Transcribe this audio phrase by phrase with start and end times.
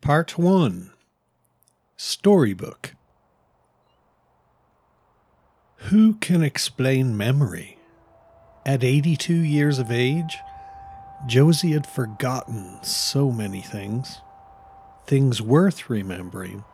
[0.00, 0.92] Part 1
[1.98, 2.94] Storybook
[5.90, 7.78] Who can explain memory?
[8.64, 10.38] At 82 years of age,
[11.26, 14.22] Josie had forgotten so many things.
[15.06, 16.64] Things worth remembering,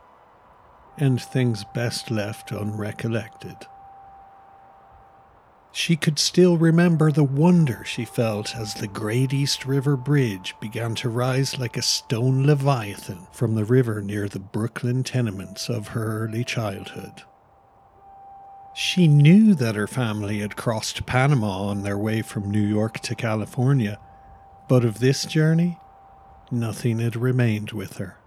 [0.97, 3.57] and things best left unrecollected.
[5.71, 10.95] She could still remember the wonder she felt as the Great East River Bridge began
[10.95, 16.25] to rise like a stone leviathan from the river near the Brooklyn tenements of her
[16.25, 17.23] early childhood.
[18.73, 23.15] She knew that her family had crossed Panama on their way from New York to
[23.15, 23.99] California,
[24.69, 25.79] but of this journey,
[26.51, 28.17] nothing had remained with her.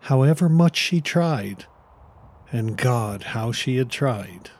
[0.00, 1.64] However much she tried,
[2.52, 4.50] and God, how she had tried,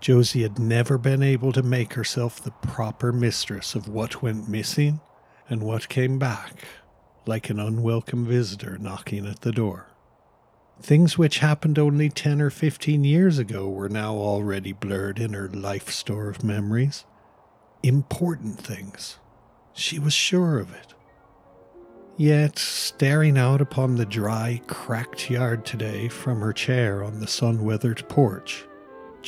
[0.00, 5.00] Josie had never been able to make herself the proper mistress of what went missing
[5.48, 6.64] and what came back,
[7.26, 9.88] like an unwelcome visitor knocking at the door.
[10.80, 15.48] Things which happened only 10 or 15 years ago were now already blurred in her
[15.48, 17.04] life store of memories.
[17.82, 19.18] Important things.
[19.72, 20.94] She was sure of it.
[22.16, 27.64] Yet, staring out upon the dry, cracked yard today from her chair on the sun
[27.64, 28.64] weathered porch,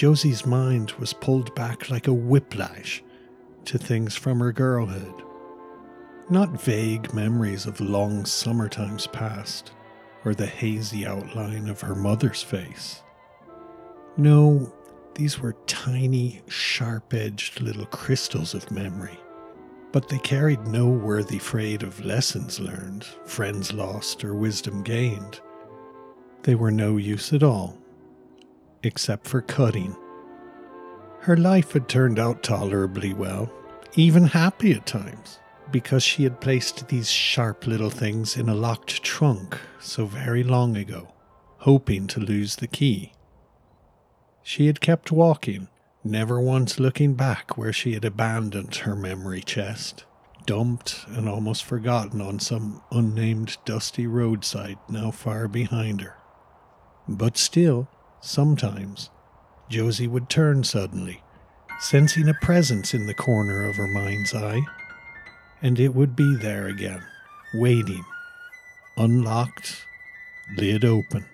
[0.01, 3.05] Josie's mind was pulled back like a whiplash
[3.67, 5.13] to things from her girlhood.
[6.31, 9.73] Not vague memories of long summer times past,
[10.25, 13.03] or the hazy outline of her mother's face.
[14.17, 14.73] No,
[15.17, 19.21] these were tiny, sharp edged little crystals of memory,
[19.93, 25.43] but they carried no worthy freight of lessons learned, friends lost, or wisdom gained.
[26.45, 27.80] They were no use at all
[28.83, 29.97] except for cutting.
[31.21, 33.53] Her life had turned out tolerably well,
[33.95, 35.39] even happy at times,
[35.71, 40.77] because she had placed these sharp little things in a locked trunk so very long
[40.77, 41.13] ago,
[41.59, 43.13] hoping to lose the key.
[44.43, 45.69] She had kept walking,
[46.03, 50.05] never once looking back where she had abandoned her memory chest,
[50.47, 56.17] dumped and almost forgotten on some unnamed dusty roadside now far behind her.
[57.07, 57.89] But still,
[58.21, 59.09] Sometimes,
[59.71, 61.23] Josie would turn suddenly,
[61.81, 64.61] sensing a presence in the corner of her mind's eye,
[65.63, 67.03] and it would be there again,
[67.55, 68.05] waiting,
[68.97, 69.87] unlocked,
[70.57, 71.25] lid open.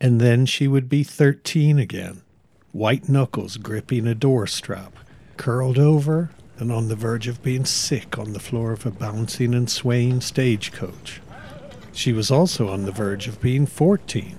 [0.00, 2.22] And then she would be 13 again,
[2.72, 4.98] white knuckles gripping a door strap,
[5.36, 9.54] curled over and on the verge of being sick on the floor of a bouncing
[9.54, 11.20] and swaying stagecoach.
[11.94, 14.36] She was also on the verge of being 14,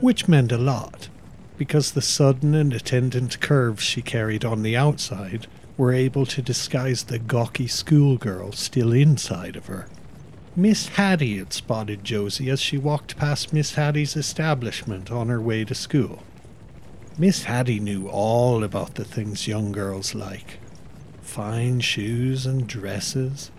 [0.00, 1.08] which meant a lot,
[1.56, 7.02] because the sudden and attendant curves she carried on the outside were able to disguise
[7.02, 9.88] the gawky schoolgirl still inside of her.
[10.54, 15.64] Miss Hattie had spotted Josie as she walked past Miss Hattie's establishment on her way
[15.64, 16.22] to school.
[17.18, 20.58] Miss Hattie knew all about the things young girls like
[21.22, 23.50] fine shoes and dresses,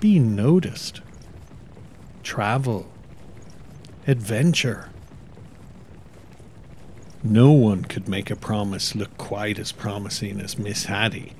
[0.00, 1.00] being noticed,
[2.22, 2.90] travel,
[4.06, 4.90] adventure.
[7.22, 11.34] No one could make a promise look quite as promising as Miss Hattie.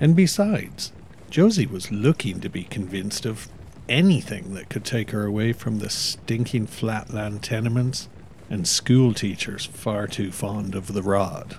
[0.00, 0.92] And besides,
[1.30, 3.48] Josie was looking to be convinced of
[3.88, 8.08] anything that could take her away from the stinking flatland tenements
[8.50, 11.56] and school teachers far too fond of the rod.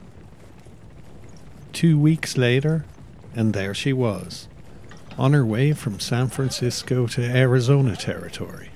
[1.74, 2.86] Two weeks later,
[3.36, 4.48] and there she was,
[5.18, 8.70] on her way from San Francisco to Arizona territory.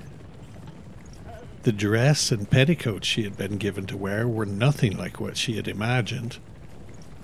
[1.64, 5.58] The dress and petticoat she had been given to wear were nothing like what she
[5.58, 6.40] had imagined,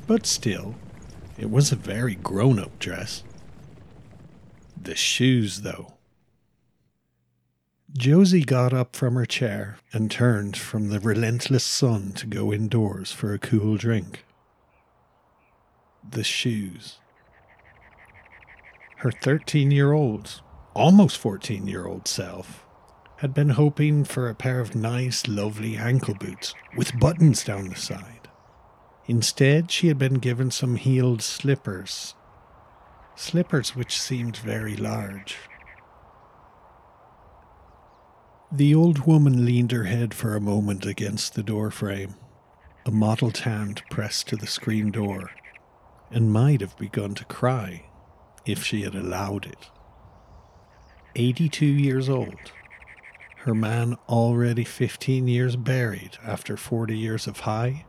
[0.06, 0.76] but still,
[1.38, 3.24] it was a very grown up dress.
[4.80, 5.96] The shoes, though.
[7.94, 13.12] Josie got up from her chair and turned from the relentless sun to go indoors
[13.12, 14.24] for a cool drink.
[16.08, 17.00] The shoes
[18.98, 20.42] her 13 year old,
[20.74, 22.66] almost 14 year old self
[23.18, 27.76] had been hoping for a pair of nice, lovely ankle boots with buttons down the
[27.76, 28.28] side.
[29.08, 32.16] Instead, she had been given some heeled slippers.
[33.16, 35.38] Slippers which seemed very large.
[38.52, 42.16] The old woman leaned her head for a moment against the door frame,
[42.86, 45.32] a mottled hand pressed to the screen door,
[46.12, 47.84] and might have begun to cry
[48.48, 49.70] if she had allowed it.
[51.16, 52.52] 82 years old,
[53.40, 57.86] her man already 15 years buried after 40 years of high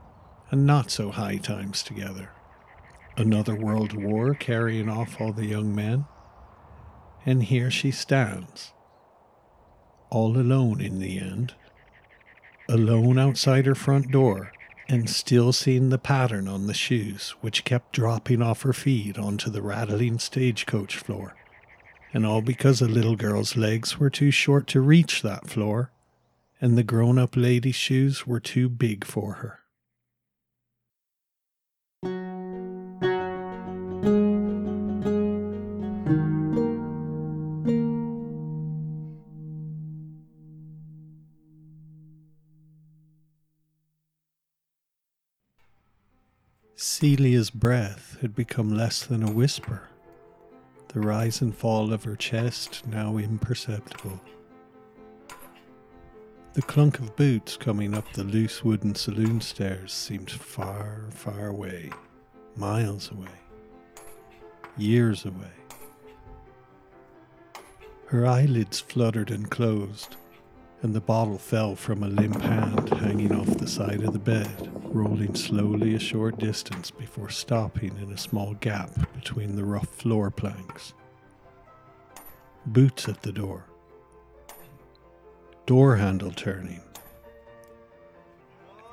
[0.51, 2.31] and not so high times together.
[3.17, 6.07] Another world war carrying off all the young men,
[7.27, 8.73] And here she stands,
[10.11, 11.55] all alone in the end,
[12.69, 14.53] alone outside her front door,
[14.89, 19.51] and still seeing the pattern on the shoes which kept dropping off her feet onto
[19.51, 21.35] the rattling stagecoach floor.
[22.15, 25.91] And all because a little girl's legs were too short to reach that floor,
[26.61, 29.61] and the grown up lady's shoes were too big for her.
[47.01, 49.83] Celia's breath had become less than a whisper,
[50.89, 54.21] the rise and fall of her chest now imperceptible.
[56.55, 61.93] The clunk of boots coming up the loose wooden saloon stairs seemed far, far away,
[62.57, 63.39] miles away,
[64.77, 65.55] years away.
[68.07, 70.17] Her eyelids fluttered and closed,
[70.83, 74.78] and the bottle fell from a limp hand hanging off the side of the bed,
[74.95, 80.31] rolling slowly a short distance before stopping in a small gap between the rough floor
[80.31, 80.95] planks.
[82.67, 83.65] Boots at the door.
[85.67, 86.81] Door handle turning.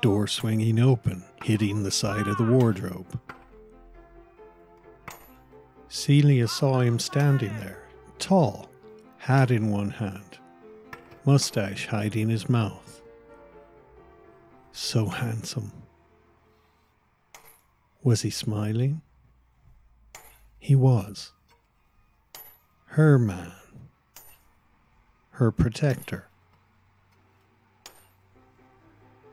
[0.02, 3.20] Door swinging open, hitting the side of the wardrobe.
[5.88, 7.88] Celia saw him standing there,
[8.20, 8.70] tall,
[9.18, 10.38] hat in one hand,
[11.26, 13.02] mustache hiding his mouth.
[14.72, 15.72] So handsome.
[18.06, 19.02] Was he smiling?
[20.60, 21.32] He was.
[22.86, 23.52] Her man.
[25.32, 26.28] Her protector.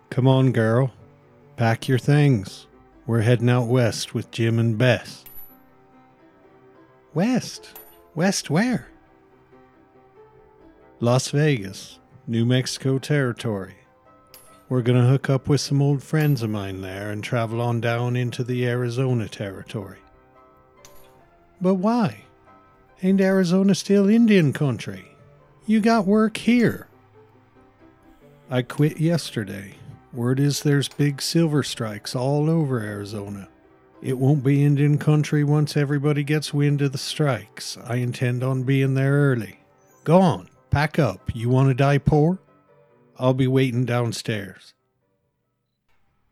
[0.09, 0.91] Come on, girl.
[1.57, 2.67] Pack your things.
[3.07, 5.27] We're heading out west with Jim and Bess.
[7.13, 7.79] West?
[8.15, 8.89] West where?
[10.99, 13.82] Las Vegas, New Mexico territory.
[14.73, 17.83] We're going to hook up with some old friends of mine there and travel on
[17.83, 19.99] down into the Arizona territory.
[21.61, 22.25] But why?
[23.03, 25.05] Ain't Arizona still Indian country?
[25.67, 26.89] You got work here.
[28.51, 29.75] I quit yesterday.
[30.11, 33.51] Word is there's big silver strikes all over Arizona.
[34.01, 37.77] It won't be Indian country once everybody gets wind of the strikes.
[37.85, 39.61] I intend on being there early.
[40.05, 40.49] Go on.
[40.71, 41.31] Pack up.
[41.35, 42.39] You want to die poor?
[43.19, 44.75] I'll be waiting downstairs.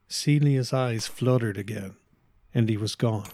[0.09, 1.95] Celia's eyes fluttered again,
[2.55, 3.31] and he was gone.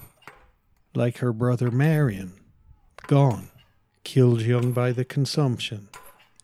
[0.95, 2.33] Like her brother Marion.
[3.07, 3.51] Gone.
[4.05, 5.89] Killed young by the consumption.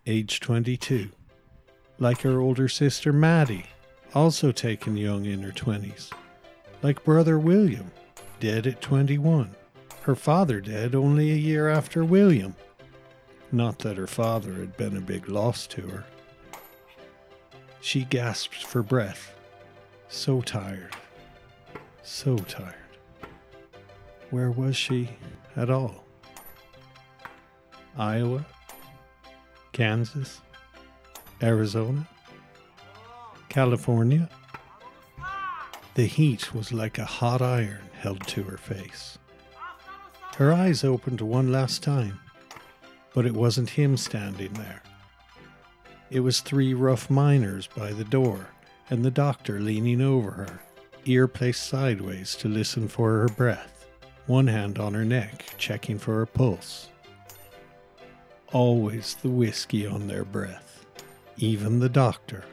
[0.06, 1.10] Age 22.
[1.99, 3.66] Like her older sister Maddie.
[4.14, 6.10] Also taken young in her 20s.
[6.82, 7.90] Like brother William.
[8.40, 9.55] Dead at 21.
[10.02, 12.56] Her father dead only a year after William.
[13.50, 16.05] Not that her father had been a big loss to her.
[17.82, 19.34] She gasped for breath.
[20.08, 20.96] So tired.
[22.02, 22.75] So tired.
[24.31, 25.11] Where was she
[25.56, 26.05] at all?
[27.99, 28.46] Iowa?
[29.73, 30.40] Kansas?
[31.43, 32.08] Arizona?
[33.50, 34.31] California?
[35.94, 39.19] The heat was like a hot iron held to her face.
[40.37, 42.19] Her eyes opened one last time
[43.14, 44.82] but it wasn't him standing there.
[46.12, 48.48] It was three rough miners by the door,
[48.90, 50.60] and the doctor leaning over her,
[51.06, 53.86] ear placed sideways to listen for her breath,
[54.26, 56.90] one hand on her neck, checking for her pulse.
[58.52, 60.84] Always the whiskey on their breath,
[61.38, 62.44] even the doctor.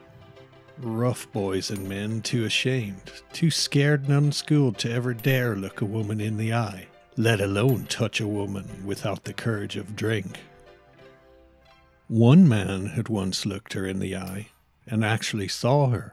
[0.77, 5.85] Rough boys and men too ashamed, too scared and unschooled to ever dare look a
[5.85, 6.87] woman in the eye,
[7.17, 10.39] let alone touch a woman without the courage of drink.
[12.09, 14.47] One man had once looked her in the eye
[14.87, 16.11] and actually saw her,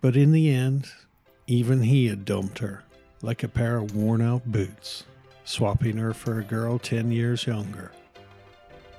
[0.00, 0.88] but in the end,
[1.46, 2.84] even he had dumped her
[3.20, 5.04] like a pair of worn out boots,
[5.44, 7.92] swapping her for a girl ten years younger.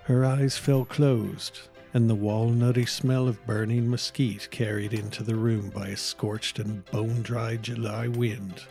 [0.03, 1.61] Her eyes fell closed,
[1.91, 6.85] and the walnutty smell of burning mesquite carried into the room by a scorched and
[6.91, 8.61] bone dry July wind,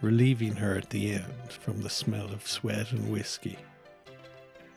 [0.00, 3.58] relieving her at the end from the smell of sweat and whiskey.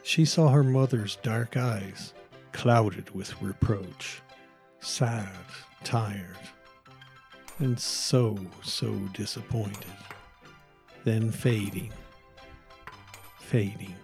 [0.02, 2.16] She saw her mother's dark eyes
[2.54, 4.22] clouded with reproach,
[4.80, 5.28] sad,
[5.84, 6.38] tired,
[7.60, 9.86] and so, so disappointed.
[11.04, 11.92] Then fading,
[13.40, 13.96] fading.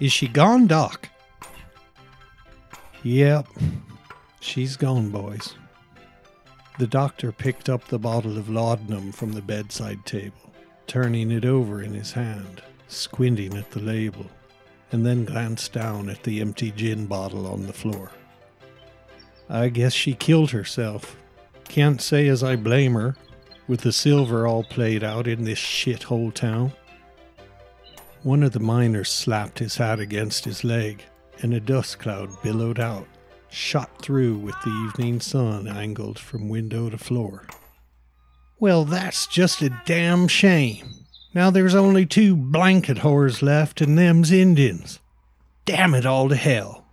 [0.00, 1.08] Is she gone, Doc?
[3.02, 3.48] Yep,
[4.40, 5.54] she's gone, boys.
[6.78, 10.52] The doctor picked up the bottle of laudanum from the bedside table,
[10.86, 14.26] turning it over in his hand squinting at the label,
[14.94, 18.12] and then glanced down at the empty gin bottle on the floor.
[19.48, 21.16] I guess she killed herself.
[21.64, 23.16] Can't say as I blame her,
[23.66, 26.72] with the silver all played out in this shithole town.
[28.22, 31.02] One of the miners slapped his hat against his leg,
[31.42, 33.08] and a dust cloud billowed out,
[33.50, 37.48] shot through with the evening sun angled from window to floor.
[38.60, 41.03] Well, that's just a damn shame.
[41.34, 45.00] Now there's only two blanket whores left, and them's Indians.
[45.64, 46.83] Damn it all to hell.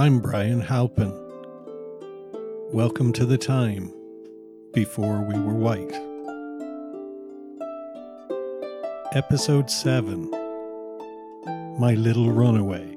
[0.00, 1.12] I'm Brian Halpin.
[2.72, 3.92] Welcome to the time
[4.72, 5.92] before we were white.
[9.12, 10.30] Episode 7
[11.78, 12.96] My Little Runaway.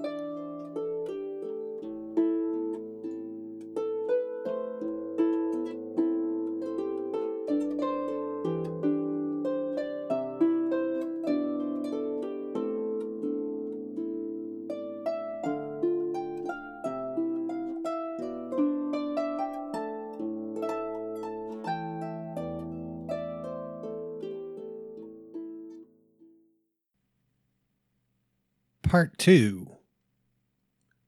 [28.94, 29.72] Part 2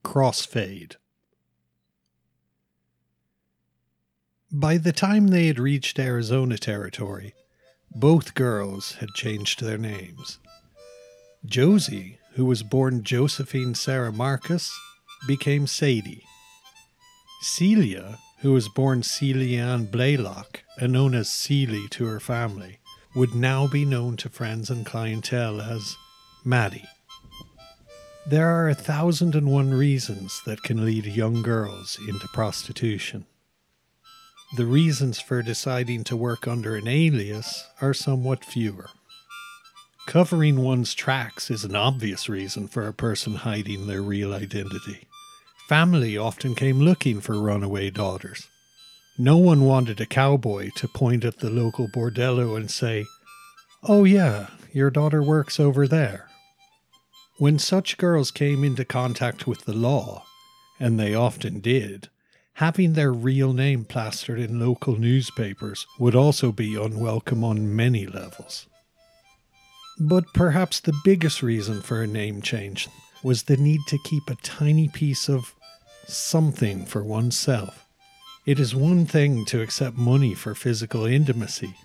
[0.04, 0.96] Crossfade.
[4.52, 7.36] By the time they had reached Arizona territory,
[7.92, 10.40] both girls had changed their names.
[11.46, 14.76] Josie, who was born Josephine Sarah Marcus,
[15.28, 16.24] became Sadie.
[17.42, 22.80] Celia, who was born Celia Ann Blaylock and known as Celie to her family,
[23.16, 25.96] would now be known to friends and clientele as
[26.44, 26.90] Mattie.
[28.28, 33.28] There are a thousand and one reasons that can lead young girls into prostitution.
[34.58, 38.90] The reasons for deciding to work under an alias are somewhat fewer.
[40.08, 45.08] Covering one's tracks is an obvious reason for a person hiding their real identity.
[45.70, 48.48] Family often came looking for runaway daughters.
[49.20, 53.06] No one wanted a cowboy to point at the local bordello and say,
[53.84, 56.28] Oh, yeah, your daughter works over there.
[57.38, 60.24] When such girls came into contact with the law,
[60.80, 62.08] and they often did,
[62.54, 68.68] having their real name plastered in local newspapers would also be unwelcome on many levels.
[70.00, 72.88] But perhaps the biggest reason for a name change
[73.22, 75.54] was the need to keep a tiny piece of
[76.08, 77.86] something for oneself.
[78.46, 81.76] It is one thing to accept money for physical intimacy,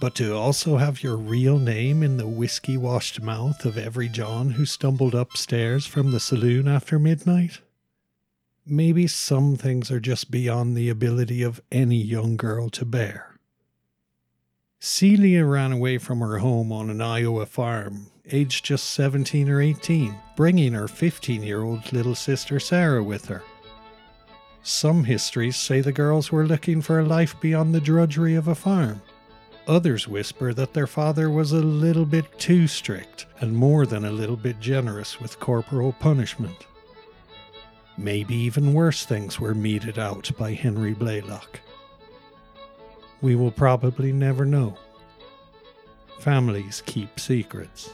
[0.00, 4.50] but to also have your real name in the whiskey washed mouth of every John
[4.50, 7.60] who stumbled upstairs from the saloon after midnight?
[8.64, 13.36] Maybe some things are just beyond the ability of any young girl to bear.
[14.78, 20.14] Celia ran away from her home on an Iowa farm, aged just 17 or 18,
[20.36, 23.42] bringing her 15 year old little sister Sarah with her.
[24.62, 28.54] Some histories say the girls were looking for a life beyond the drudgery of a
[28.54, 29.02] farm.
[29.70, 34.10] Others whisper that their father was a little bit too strict and more than a
[34.10, 36.66] little bit generous with corporal punishment.
[37.96, 41.60] Maybe even worse things were meted out by Henry Blaylock.
[43.20, 44.76] We will probably never know.
[46.18, 47.90] Families keep secrets.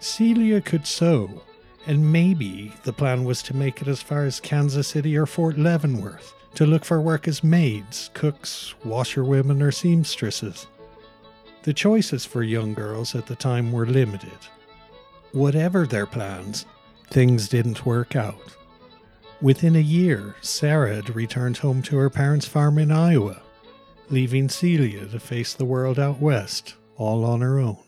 [0.00, 1.42] Celia could sew,
[1.86, 5.56] and maybe the plan was to make it as far as Kansas City or Fort
[5.56, 10.66] Leavenworth to look for work as maids, cooks, washerwomen, or seamstresses.
[11.62, 14.40] The choices for young girls at the time were limited.
[15.30, 16.66] Whatever their plans,
[17.10, 18.56] things didn't work out.
[19.40, 23.40] Within a year, Sarah had returned home to her parents' farm in Iowa,
[24.10, 27.78] leaving Celia to face the world out west, all on her own.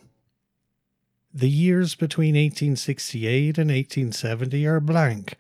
[1.34, 5.34] The years between 1868 and 1870 are blank,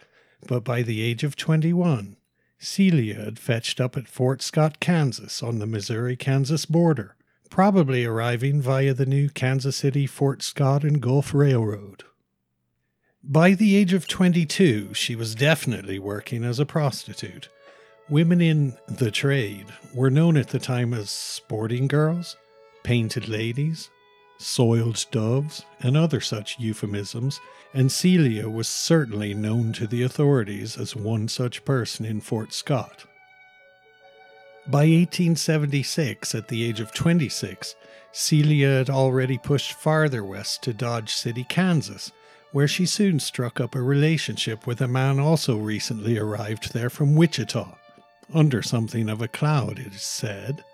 [0.48, 2.16] but by the age of 21,
[2.62, 7.16] Celia had fetched up at Fort Scott, Kansas, on the Missouri Kansas border,
[7.48, 12.04] probably arriving via the new Kansas City, Fort Scott, and Gulf Railroad.
[13.24, 17.48] By the age of 22, she was definitely working as a prostitute.
[18.10, 22.36] Women in the trade were known at the time as sporting girls,
[22.82, 23.88] painted ladies,
[24.40, 27.40] soiled doves, and other such euphemisms,
[27.74, 33.04] and Celia was certainly known to the authorities as one such person in Fort Scott.
[34.66, 37.74] By 1876, at the age of 26,
[38.12, 42.10] Celia had already pushed farther west to Dodge City, Kansas,
[42.52, 47.14] where she soon struck up a relationship with a man also recently arrived there from
[47.14, 47.76] Wichita,
[48.34, 50.64] under something of a cloud, it is said.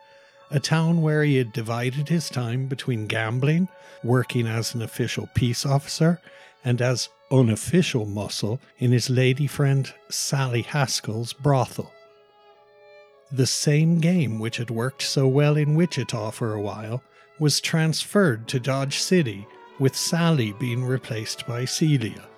[0.51, 3.69] A town where he had divided his time between gambling,
[4.05, 6.21] working as an official peace officer,
[6.65, 11.93] and as unofficial muscle in his lady friend Sally Haskell's brothel.
[13.33, 17.03] The same game which had worked so well in Wichita for a while
[17.41, 19.47] was transferred to Dodge City,
[19.79, 22.29] with Sally being replaced by Celia.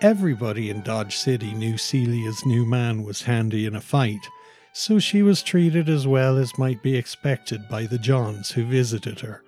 [0.00, 4.28] Everybody in Dodge City knew Celia's new man was handy in a fight,
[4.78, 9.18] so she was treated as well as might be expected by the Johns who visited
[9.18, 9.42] her,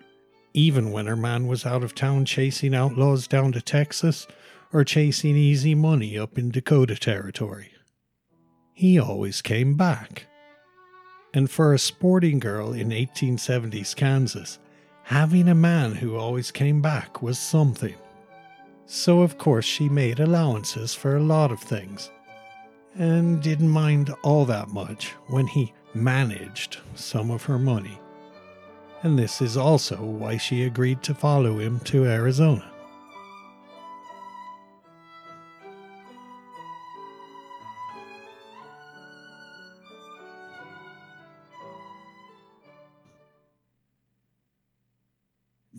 [0.55, 4.27] even when her man was out of town chasing outlaws down to Texas
[4.73, 7.71] or chasing easy money up in Dakota Territory.
[8.75, 10.27] He always came back
[11.33, 14.59] and for a sporting girl in 1870s Kansas,
[15.05, 17.95] having a man who always came back was something.
[18.87, 22.11] So, of course, she made allowances for a lot of things,
[22.95, 27.99] and didn't mind all that much when he managed some of her money.
[29.03, 32.71] And this is also why she agreed to follow him to Arizona.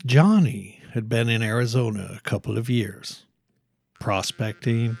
[0.04, 3.24] Johnny had been in Arizona a couple of years,
[4.00, 4.98] prospecting,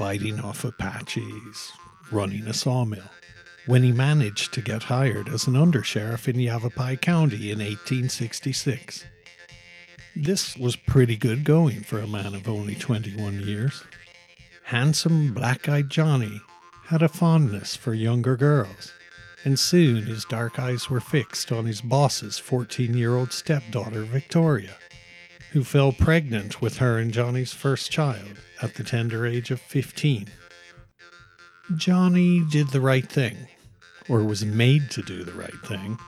[0.00, 1.72] fighting off Apaches,
[2.10, 3.10] running a sawmill,
[3.66, 9.04] when he managed to get hired as an undersheriff in Yavapai County in 1866.
[10.16, 13.84] This was pretty good going for a man of only 21 years.
[14.62, 16.40] Handsome, black eyed Johnny
[16.86, 18.94] had a fondness for younger girls
[19.44, 24.76] and soon his dark eyes were fixed on his boss's 14 year old stepdaughter, Victoria,
[25.52, 30.28] who fell pregnant with her and Johnny's first child at the tender age of 15.
[31.76, 33.36] Johnny did the right thing,
[34.08, 35.98] or was made to do the right thing,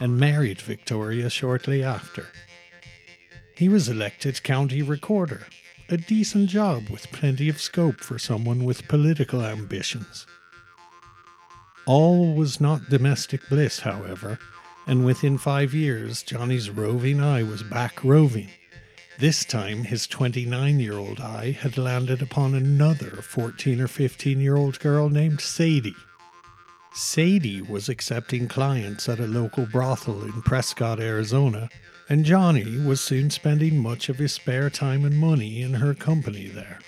[0.00, 2.26] and married Victoria shortly after.
[3.56, 5.46] He was elected county recorder,
[5.88, 10.26] a decent job with plenty of scope for someone with political ambitions.
[11.86, 14.38] All was not domestic bliss, however,
[14.86, 18.48] and within five years Johnny's roving eye was back roving.
[19.18, 24.54] This time his 29 year old eye had landed upon another 14 or 15 year
[24.54, 25.96] old girl named Sadie.
[26.94, 31.68] Sadie was accepting clients at a local brothel in Prescott, Arizona,
[32.08, 36.46] and Johnny was soon spending much of his spare time and money in her company
[36.46, 36.78] there.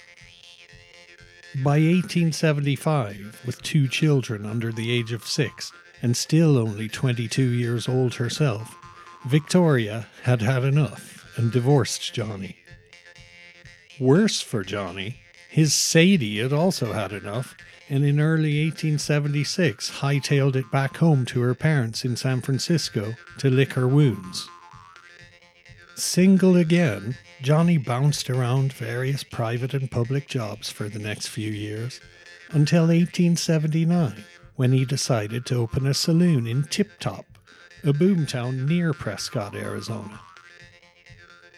[1.57, 7.89] By 1875, with two children under the age of six, and still only 22 years
[7.89, 8.77] old herself,
[9.27, 12.55] Victoria had had enough and divorced Johnny.
[13.99, 17.57] Worse for Johnny, his Sadie had also had enough,
[17.89, 23.49] and in early 1876 hightailed it back home to her parents in San Francisco to
[23.49, 24.51] lick her wounds.
[25.95, 32.03] Single again, Johnny bounced around various private and public jobs for the next few years
[32.51, 34.25] until 1879,
[34.57, 37.25] when he decided to open a saloon in Tip Top,
[37.83, 40.21] a boomtown near Prescott, Arizona.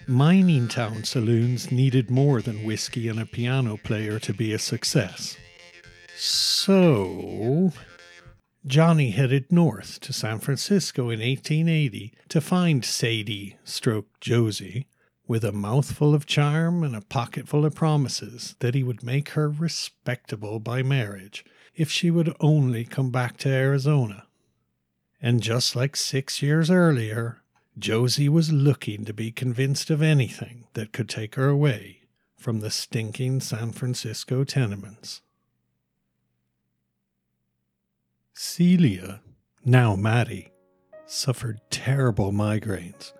[0.06, 5.36] Mining town saloons needed more than whiskey and a piano player to be a success.
[6.16, 7.72] So,
[8.66, 14.86] Johnny headed north to San Francisco in 1880 to find Sadie, stroke Josie,
[15.26, 19.48] with a mouthful of charm and a pocketful of promises that he would make her
[19.48, 24.26] respectable by marriage if she would only come back to Arizona.
[25.20, 27.41] And just like six years earlier,
[27.78, 32.00] Josie was looking to be convinced of anything that could take her away
[32.36, 35.22] from the stinking San Francisco tenements.
[38.34, 39.20] Celia,
[39.64, 40.52] now Mattie,
[41.06, 43.12] suffered terrible migraines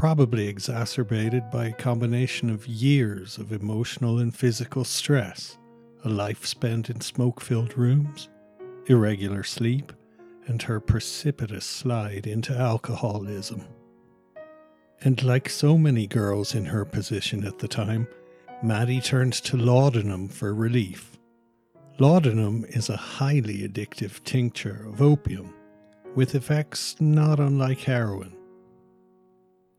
[0.00, 5.58] probably exacerbated by a combination of years of emotional and physical stress,
[6.04, 8.30] a life spent in smoke filled rooms,
[8.86, 9.92] irregular sleep,
[10.46, 13.62] and her precipitous slide into alcoholism.
[15.02, 18.06] And like so many girls in her position at the time,
[18.62, 21.18] Mattie turned to laudanum for relief.
[21.98, 25.54] Laudanum is a highly addictive tincture of opium,
[26.14, 28.36] with effects not unlike heroin.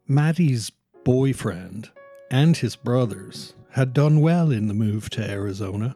[0.07, 0.71] Mattie's
[1.03, 1.89] boyfriend,
[2.31, 5.95] and his brothers had done well in the move to Arizona,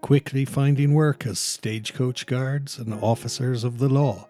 [0.00, 4.28] quickly finding work as stagecoach guards and officers of the law.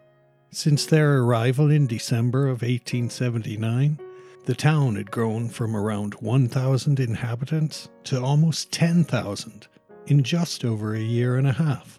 [0.51, 3.99] Since their arrival in December of 1879,
[4.45, 9.67] the town had grown from around 1,000 inhabitants to almost 10,000
[10.07, 11.99] in just over a year and a half.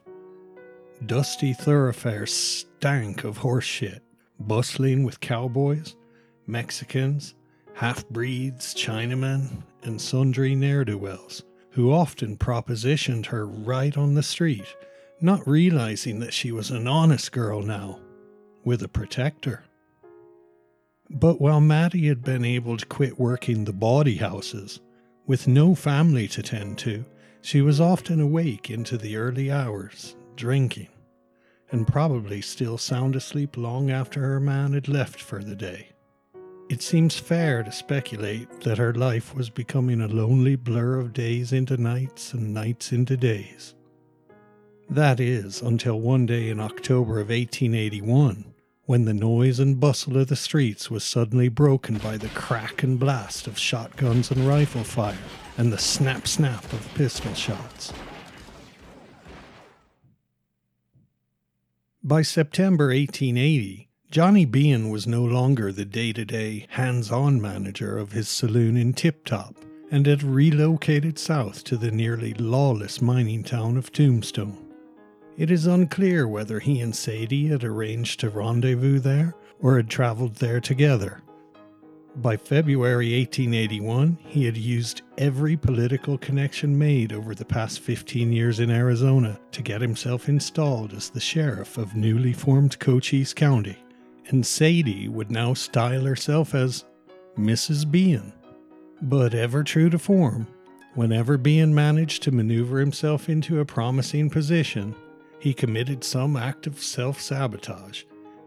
[1.05, 4.03] Dusty thoroughfares stank of horse shit,
[4.39, 5.95] bustling with cowboys,
[6.45, 7.33] Mexicans,
[7.73, 14.23] half breeds, Chinamen, and sundry ne'er do wells, who often propositioned her right on the
[14.23, 14.75] street,
[15.19, 17.99] not realizing that she was an honest girl now,
[18.63, 19.63] with a protector.
[21.09, 24.79] But while Mattie had been able to quit working the bawdy houses,
[25.27, 27.05] with no family to tend to,
[27.41, 30.87] she was often awake into the early hours, drinking,
[31.71, 35.89] and probably still sound asleep long after her man had left for the day.
[36.69, 41.53] It seems fair to speculate that her life was becoming a lonely blur of days
[41.53, 43.75] into nights and nights into days.
[44.89, 48.54] That is, until one day in October of 1881,
[48.85, 52.99] when the noise and bustle of the streets was suddenly broken by the crack and
[52.99, 55.17] blast of shotguns and rifle fire
[55.57, 57.91] and the snap snap of pistol shots.
[62.03, 67.97] By September 1880, Johnny Behan was no longer the day to day, hands on manager
[67.97, 69.55] of his saloon in Tip Top
[69.89, 74.64] and had relocated south to the nearly lawless mining town of Tombstone.
[75.37, 80.35] It is unclear whether he and Sadie had arranged to rendezvous there or had travelled
[80.35, 81.21] there together.
[82.17, 88.61] By February 1881, he had used every political connection made over the past 15 years
[88.61, 93.77] in Arizona to get himself installed as the sheriff of newly formed Cochise County
[94.27, 96.85] and Sadie would now style herself as
[97.37, 97.89] Mrs.
[97.89, 98.33] Behan.
[99.01, 100.47] But ever true to form,
[100.93, 104.95] whenever Behan managed to maneuver himself into a promising position,
[105.45, 108.05] he committed some act of self sabotage,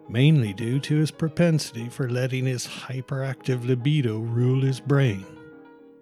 [0.08, 5.24] mainly due to his propensity for letting his hyperactive libido rule his brain.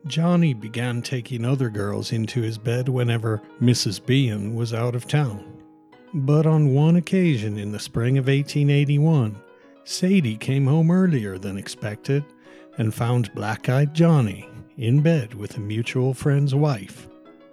[0.06, 4.06] Johnny began taking other girls into his bed whenever Mrs.
[4.06, 5.44] Behan was out of town.
[6.14, 9.36] But on one occasion in the spring of 1881,
[9.84, 12.24] Sadie came home earlier than expected
[12.78, 17.06] and found Black Eyed Johnny in bed with a mutual friend's wife.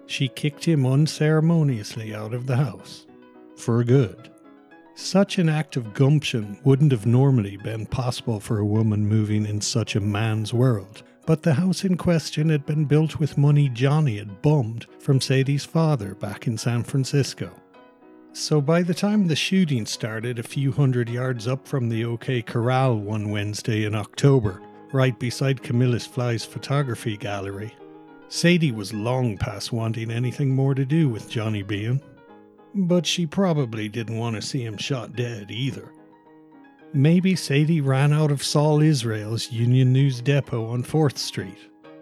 [0.06, 3.06] She kicked him unceremoniously out of the house.
[3.56, 4.30] For good.
[4.96, 9.60] Such an act of gumption wouldn't have normally been possible for a woman moving in
[9.62, 14.18] such a man's world, but the house in question had been built with money Johnny
[14.18, 17.52] had bummed from Sadie's father back in San Francisco.
[18.34, 22.42] So by the time the shooting started a few hundred yards up from the OK
[22.42, 24.62] Corral one Wednesday in October,
[24.92, 27.74] right beside Camillus Fly's photography gallery,
[28.30, 32.02] Sadie was long past wanting anything more to do with Johnny Behan.
[32.76, 35.92] But she probably didn't want to see him shot dead either.
[36.92, 41.58] Maybe Sadie ran out of Saul Israel's Union News Depot on 4th Street.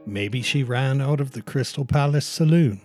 [0.06, 2.82] Maybe she ran out of the Crystal Palace Saloon.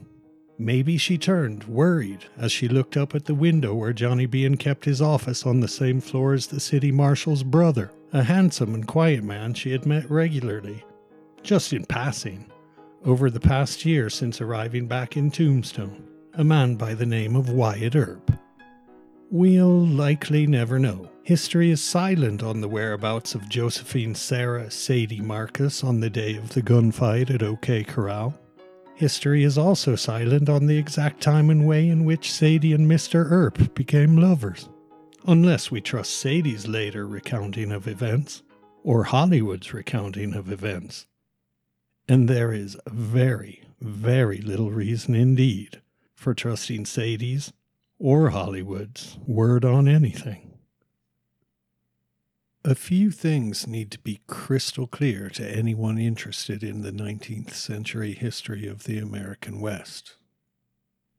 [0.59, 4.85] Maybe she turned, worried, as she looked up at the window where Johnny Behan kept
[4.85, 9.23] his office on the same floor as the city marshal's brother, a handsome and quiet
[9.23, 10.85] man she had met regularly,
[11.43, 12.51] just in passing,
[13.05, 17.49] over the past year since arriving back in Tombstone, a man by the name of
[17.49, 18.31] Wyatt Earp.
[19.31, 21.11] We'll likely never know.
[21.23, 26.51] History is silent on the whereabouts of Josephine Sarah Sadie Marcus on the day of
[26.51, 28.39] the gunfight at OK Corral.
[28.95, 33.31] History is also silent on the exact time and way in which Sadie and Mr.
[33.31, 34.69] Earp became lovers,
[35.27, 38.43] unless we trust Sadie's later recounting of events,
[38.85, 41.07] or Hollywood's recounting of events.
[42.07, 45.81] And there is very, very little reason indeed
[46.17, 47.53] for trusting Sadie's
[47.99, 50.55] or Hollywood's word on anything.
[52.65, 58.13] A few things need to be crystal clear to anyone interested in the 19th century
[58.13, 60.17] history of the American West.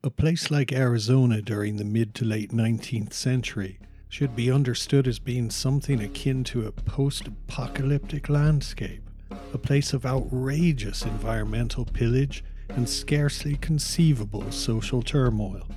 [0.04, 3.80] A place like Arizona during the mid to late 19th century
[4.10, 9.10] should be understood as being something akin to a post apocalyptic landscape,
[9.54, 15.68] a place of outrageous environmental pillage and scarcely conceivable social turmoil.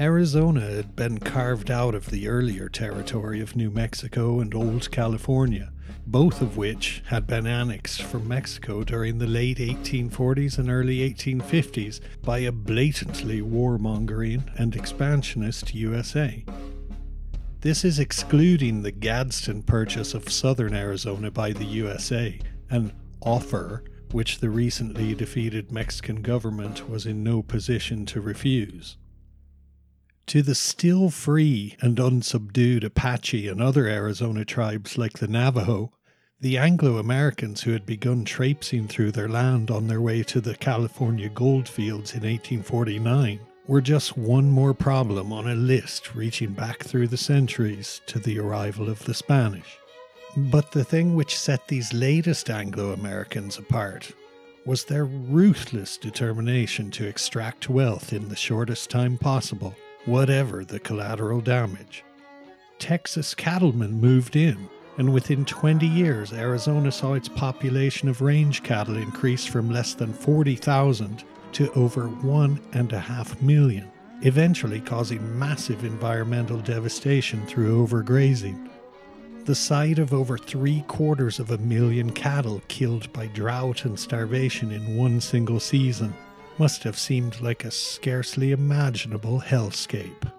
[0.00, 5.72] Arizona had been carved out of the earlier territory of New Mexico and Old California,
[6.06, 12.00] both of which had been annexed from Mexico during the late 1840s and early 1850s
[12.22, 16.44] by a blatantly warmongering and expansionist USA.
[17.60, 22.38] This is excluding the Gadsden purchase of southern Arizona by the USA
[22.70, 28.96] an offer, which the recently defeated Mexican government was in no position to refuse.
[30.26, 35.92] To the still free and unsubdued Apache and other Arizona tribes like the Navajo,
[36.40, 40.54] the Anglo Americans who had begun traipsing through their land on their way to the
[40.54, 47.08] California goldfields in 1849 were just one more problem on a list reaching back through
[47.08, 49.78] the centuries to the arrival of the Spanish.
[50.36, 54.12] But the thing which set these latest Anglo Americans apart
[54.66, 61.40] was their ruthless determination to extract wealth in the shortest time possible, whatever the collateral
[61.40, 62.04] damage.
[62.78, 68.96] Texas cattlemen moved in, and within 20 years, Arizona saw its population of range cattle
[68.96, 73.90] increase from less than 40,000 to over one and a half million,
[74.22, 78.68] eventually causing massive environmental devastation through overgrazing.
[79.48, 84.70] The sight of over three quarters of a million cattle killed by drought and starvation
[84.70, 86.12] in one single season
[86.58, 90.30] must have seemed like a scarcely imaginable hellscape.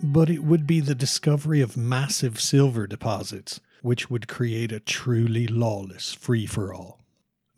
[0.00, 5.48] But it would be the discovery of massive silver deposits which would create a truly
[5.48, 7.00] lawless free for all.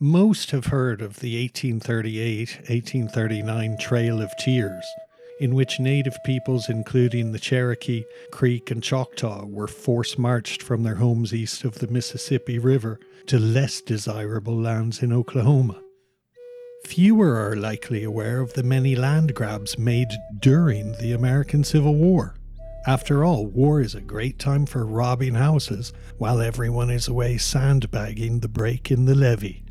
[0.00, 4.86] Most have heard of the 1838 1839 Trail of Tears,
[5.40, 10.96] in which native peoples, including the Cherokee, Creek, and Choctaw, were force marched from their
[10.96, 15.80] homes east of the Mississippi River to less desirable lands in Oklahoma.
[16.84, 20.08] Fewer are likely aware of the many land grabs made
[20.40, 22.34] during the American Civil War.
[22.86, 28.40] After all, war is a great time for robbing houses while everyone is away sandbagging
[28.40, 29.64] the break in the levee.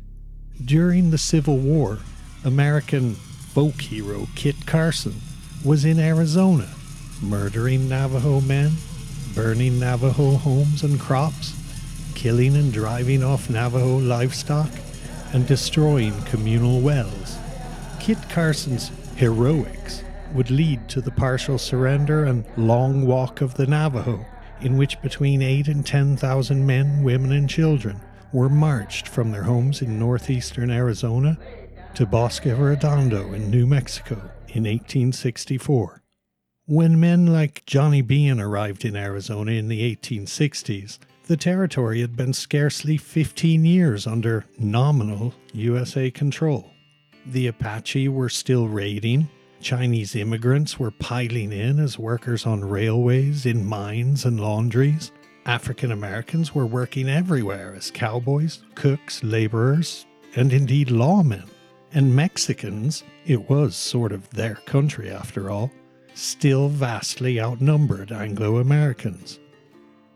[0.64, 1.98] During the Civil War,
[2.44, 5.14] American folk hero Kit Carson
[5.64, 6.68] was in Arizona,
[7.20, 8.70] murdering Navajo men,
[9.34, 11.52] burning Navajo homes and crops,
[12.14, 14.70] killing and driving off Navajo livestock,
[15.32, 17.36] and destroying communal wells.
[17.98, 24.24] Kit Carson's heroics would lead to the partial surrender and long walk of the Navajo,
[24.60, 28.00] in which between 8 and 10,000 men, women, and children
[28.32, 31.36] were marched from their homes in northeastern Arizona
[31.94, 36.02] to Bosque Redondo in New Mexico in 1864.
[36.66, 42.32] When men like Johnny Behan arrived in Arizona in the 1860s, the territory had been
[42.32, 46.70] scarcely 15 years under nominal USA control.
[47.26, 49.28] The Apache were still raiding,
[49.60, 55.10] Chinese immigrants were piling in as workers on railways, in mines, and laundries,
[55.46, 60.06] African Americans were working everywhere as cowboys, cooks, laborers,
[60.36, 61.48] and indeed lawmen.
[61.92, 65.70] And Mexicans, it was sort of their country after all,
[66.14, 69.38] still vastly outnumbered Anglo Americans.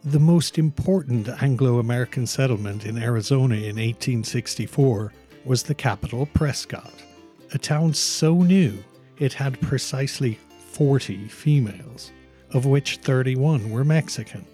[0.05, 5.13] The most important Anglo American settlement in Arizona in 1864
[5.45, 6.93] was the capital Prescott,
[7.55, 8.83] a town so new
[9.19, 10.39] it had precisely
[10.73, 12.11] 40 females,
[12.51, 14.45] of which 31 were Mexican.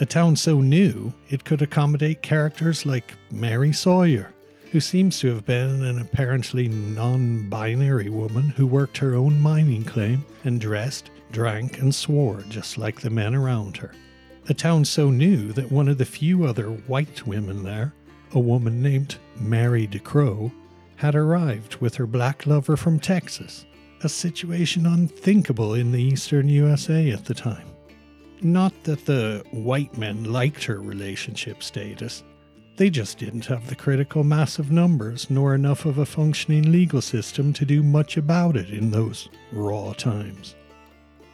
[0.00, 4.32] A town so new, it could accommodate characters like Mary Sawyer,
[4.70, 9.84] who seems to have been an apparently non binary woman who worked her own mining
[9.84, 13.92] claim and dressed, drank, and swore just like the men around her.
[14.48, 17.92] A town so new that one of the few other white women there,
[18.32, 20.52] a woman named Mary DeCrow,
[20.96, 23.66] had arrived with her black lover from Texas,
[24.02, 27.66] a situation unthinkable in the eastern USA at the time.
[28.42, 32.22] Not that the white men liked her relationship status.
[32.80, 37.02] They just didn't have the critical mass of numbers nor enough of a functioning legal
[37.02, 40.54] system to do much about it in those raw times.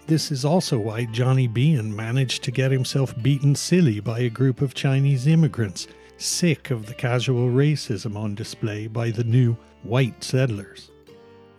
[0.09, 4.61] This is also why Johnny Behan managed to get himself beaten silly by a group
[4.61, 10.91] of Chinese immigrants, sick of the casual racism on display by the new white settlers.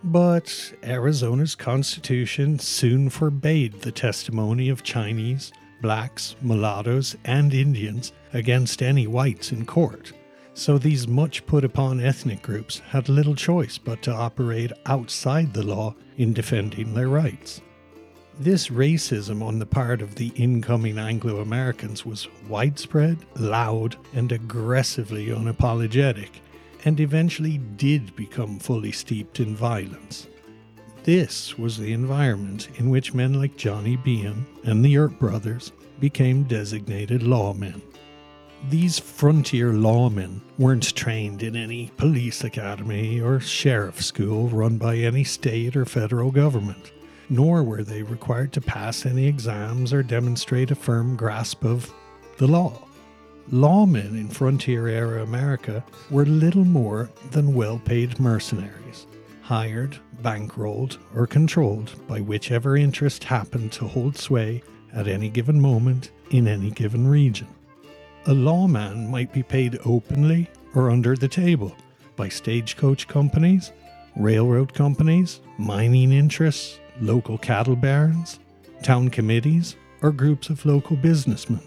[0.03, 9.07] But Arizona's constitution soon forbade the testimony of Chinese, blacks, mulattoes, and Indians against any
[9.07, 10.13] whites in court,
[10.53, 15.63] so these much put upon ethnic groups had little choice but to operate outside the
[15.63, 17.61] law in defending their rights.
[18.39, 25.27] This racism on the part of the incoming Anglo Americans was widespread, loud, and aggressively
[25.27, 26.29] unapologetic,
[26.85, 30.27] and eventually did become fully steeped in violence.
[31.03, 36.43] This was the environment in which men like Johnny Behan and the Earp brothers became
[36.43, 37.81] designated lawmen.
[38.69, 45.23] These frontier lawmen weren't trained in any police academy or sheriff school run by any
[45.23, 46.91] state or federal government,
[47.29, 51.93] nor were they required to pass any exams or demonstrate a firm grasp of
[52.39, 52.85] the law.
[53.51, 59.07] lawmen in frontier era America were little more than well paid mercenaries,
[59.43, 64.61] hired, bankrolled, or controlled by whichever interest happened to hold sway
[64.93, 67.47] at any given moment in any given region.
[68.27, 71.73] A lawman might be paid openly or under the table
[72.17, 73.71] by stagecoach companies,
[74.17, 78.39] railroad companies, mining interests, local cattle barons,
[78.83, 81.61] town committees, or groups of local businessmen.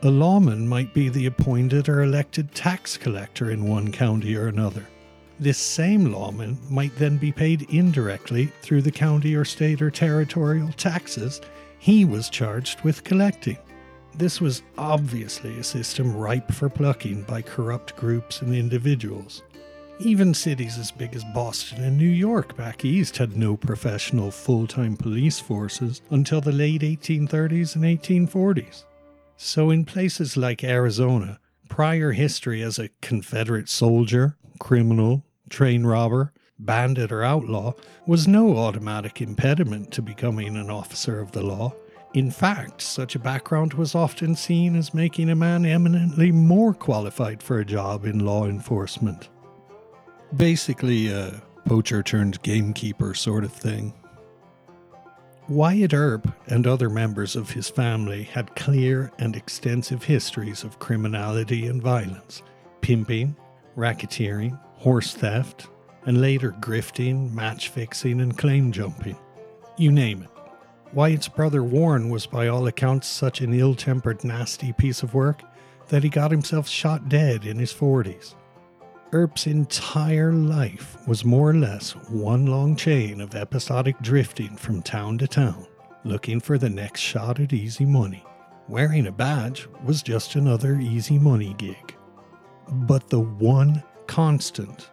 [0.00, 4.86] A lawman might be the appointed or elected tax collector in one county or another.
[5.38, 10.72] This same lawman might then be paid indirectly through the county or state or territorial
[10.72, 11.42] taxes
[11.78, 13.58] he was charged with collecting.
[14.16, 19.42] This was obviously a system ripe for plucking by corrupt groups and individuals.
[19.98, 24.68] Even cities as big as Boston and New York back east had no professional full
[24.68, 28.84] time police forces until the late 1830s and 1840s.
[29.36, 37.10] So, in places like Arizona, prior history as a Confederate soldier, criminal, train robber, bandit,
[37.10, 37.72] or outlaw
[38.06, 41.74] was no automatic impediment to becoming an officer of the law.
[42.14, 47.42] In fact, such a background was often seen as making a man eminently more qualified
[47.42, 49.28] for a job in law enforcement
[50.36, 53.94] basically a poacher turned gamekeeper sort of thing.
[55.48, 61.66] Wyatt Earp and other members of his family had clear and extensive histories of criminality
[61.66, 62.42] and violence,
[62.80, 63.36] pimping,
[63.76, 65.68] racketeering, horse theft,
[66.06, 69.16] and later grifting, match fixing, and claim jumping.
[69.76, 70.33] You name it.
[70.94, 75.42] Wyatt's brother Warren was, by all accounts, such an ill tempered, nasty piece of work
[75.88, 78.36] that he got himself shot dead in his 40s.
[79.12, 85.18] Earp's entire life was more or less one long chain of episodic drifting from town
[85.18, 85.66] to town,
[86.04, 88.24] looking for the next shot at easy money.
[88.68, 91.96] Wearing a badge was just another easy money gig.
[92.68, 94.90] But the one constant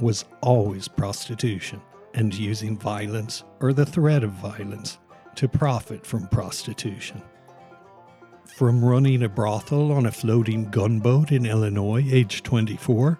[0.00, 1.82] was always prostitution
[2.14, 4.98] and using violence or the threat of violence
[5.36, 7.22] to profit from prostitution.
[8.56, 13.18] From running a brothel on a floating gunboat in Illinois, age 24,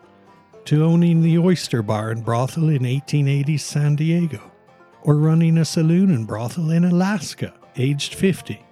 [0.67, 4.41] to owning the oyster bar and brothel in 1880's San Diego,
[5.03, 8.65] or running a saloon and brothel in Alaska, aged 50.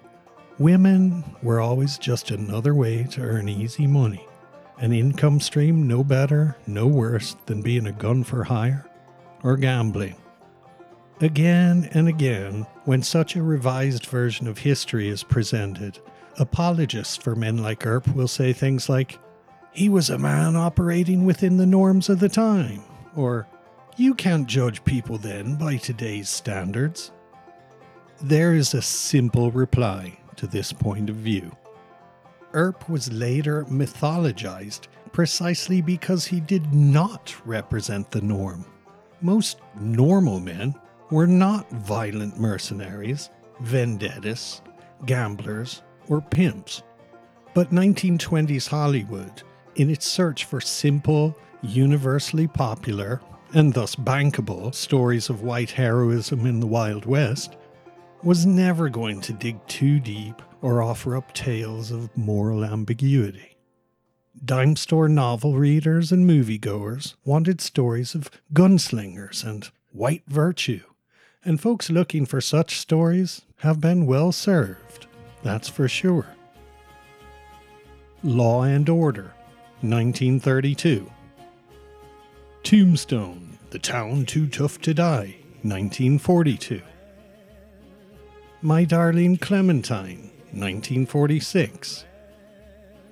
[0.59, 4.25] Women were always just another way to earn easy money,
[4.77, 8.89] an income stream no better, no worse than being a gun for hire
[9.43, 10.15] or gambling.
[11.21, 15.99] Again and again, when such a revised version of history is presented,
[16.37, 19.19] apologists for men like Earp will say things like,
[19.71, 22.83] he was a man operating within the norms of the time.
[23.15, 23.47] Or,
[23.95, 27.11] you can't judge people then by today's standards.
[28.21, 31.55] There is a simple reply to this point of view.
[32.53, 38.65] Earp was later mythologized precisely because he did not represent the norm.
[39.21, 40.75] Most normal men
[41.13, 43.29] were not violent mercenaries,
[43.61, 44.63] vendettas,
[45.05, 46.81] gamblers, or pimps.
[47.53, 49.43] But 1920s Hollywood
[49.75, 53.21] in its search for simple, universally popular,
[53.53, 57.57] and thus bankable stories of white heroism in the Wild West,
[58.23, 63.55] was never going to dig too deep or offer up tales of moral ambiguity.
[64.43, 70.81] Dime store novel readers and moviegoers wanted stories of gunslingers and white virtue,
[71.45, 75.07] and folks looking for such stories have been well served,
[75.43, 76.27] that's for sure.
[78.23, 79.33] Law and Order
[79.81, 81.11] 1932.
[82.63, 86.81] Tombstone, The Town Too Tough to Die, 1942.
[88.61, 92.05] My Darling Clementine, 1946.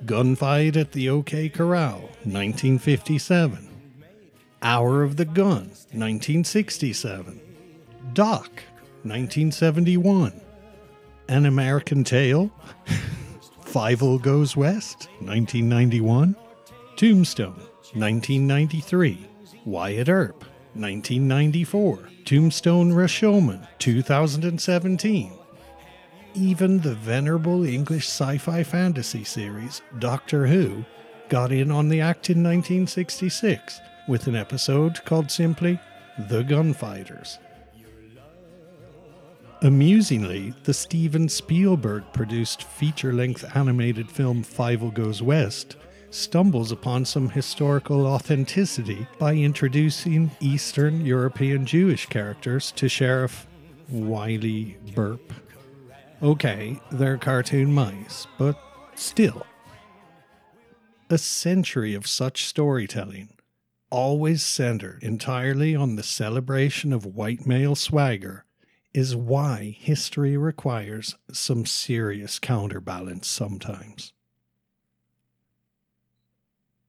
[0.05, 3.67] Gunfight at the OK Corral, 1957.
[4.61, 7.50] Hour of the Gun, 1967.
[8.13, 8.49] Doc,
[9.03, 10.39] 1971.
[11.29, 12.51] An American Tale,
[13.63, 16.35] Fievel Goes West, 1991.
[16.97, 17.61] Tombstone,
[17.93, 19.27] 1993.
[19.65, 22.09] Wyatt Earp, 1994.
[22.25, 25.31] Tombstone Rashomon, 2017.
[26.33, 30.85] Even the venerable English sci fi fantasy series, Doctor Who,
[31.29, 35.79] got in on the act in 1966 with an episode called simply
[36.29, 37.39] The Gunfighters.
[39.63, 45.77] Amusingly, the Steven Spielberg produced feature length animated film Fievel Goes West
[46.09, 53.45] stumbles upon some historical authenticity by introducing Eastern European Jewish characters to Sheriff
[53.87, 55.31] Wiley Burp.
[56.23, 58.59] Okay, they're cartoon mice, but
[58.95, 59.45] still.
[61.11, 63.29] A century of such storytelling,
[63.91, 68.45] always centered entirely on the celebration of white male swagger,
[68.93, 74.13] is why history requires some serious counterbalance sometimes.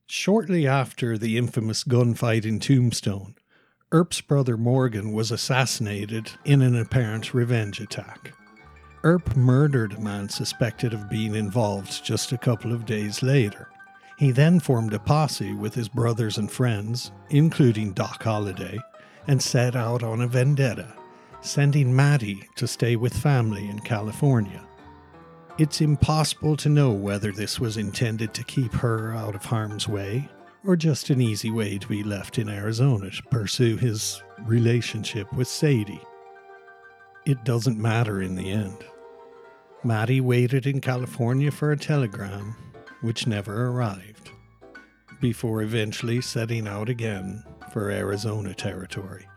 [0.05, 3.35] Shortly after the infamous gunfight in Tombstone,
[3.91, 8.33] Earp's brother Morgan was assassinated in an apparent revenge attack.
[9.03, 13.69] Earp murdered a man suspected of being involved just a couple of days later.
[14.17, 18.79] He then formed a posse with his brothers and friends, including Doc Holliday,
[19.27, 20.93] and set out on a vendetta,
[21.43, 24.65] sending Mattie to stay with family in California.
[25.57, 30.29] It's impossible to know whether this was intended to keep her out of harm's way,
[30.65, 35.47] or just an easy way to be left in Arizona to pursue his relationship with
[35.47, 36.01] Sadie.
[37.25, 38.77] It doesn't matter in the end.
[39.83, 42.55] Mattie waited in California for a telegram,
[43.01, 44.31] which never arrived,
[45.19, 49.27] before eventually setting out again for Arizona territory.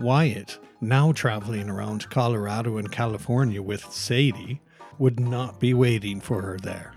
[0.00, 4.62] Wyatt, now traveling around Colorado and California with Sadie,
[4.98, 6.94] would not be waiting for her there.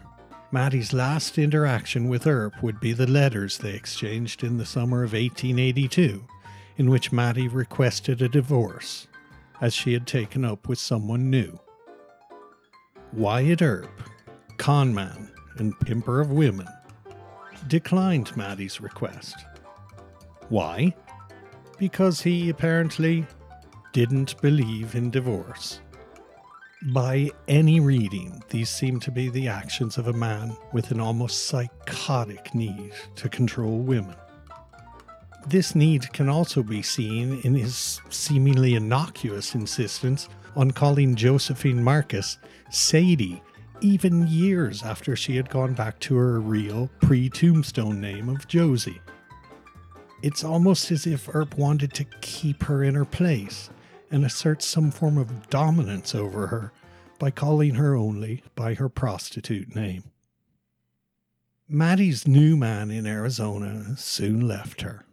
[0.51, 5.11] Mattie's last interaction with Earp would be the letters they exchanged in the summer of
[5.11, 6.23] 1882,
[6.77, 9.07] in which Mattie requested a divorce,
[9.59, 11.59] as she had taken up with someone new.
[13.11, 14.01] Wyatt Earp,
[14.57, 16.67] conman and pimper of women,
[17.67, 19.35] declined Mattie's request.
[20.49, 20.93] Why?
[21.77, 23.25] Because he apparently
[23.91, 25.81] didn't believe in divorce.
[26.87, 31.45] By any reading, these seem to be the actions of a man with an almost
[31.45, 34.15] psychotic need to control women.
[35.47, 42.37] This need can also be seen in his seemingly innocuous insistence on calling Josephine Marcus
[42.69, 43.41] Sadie,
[43.81, 49.01] even years after she had gone back to her real pre tombstone name of Josie.
[50.23, 53.69] It's almost as if Earp wanted to keep her in her place
[54.09, 56.71] and assert some form of dominance over her
[57.19, 60.05] by calling her only by her prostitute name.
[61.67, 65.05] Mattie's new man in Arizona soon left her,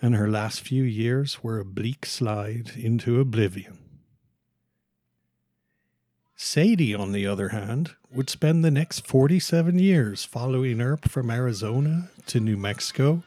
[0.00, 3.76] and her last few years were a bleak slide into oblivion.
[6.36, 12.10] Sadie, on the other hand, would spend the next 47 years following Earp from Arizona
[12.26, 13.24] to New Mexico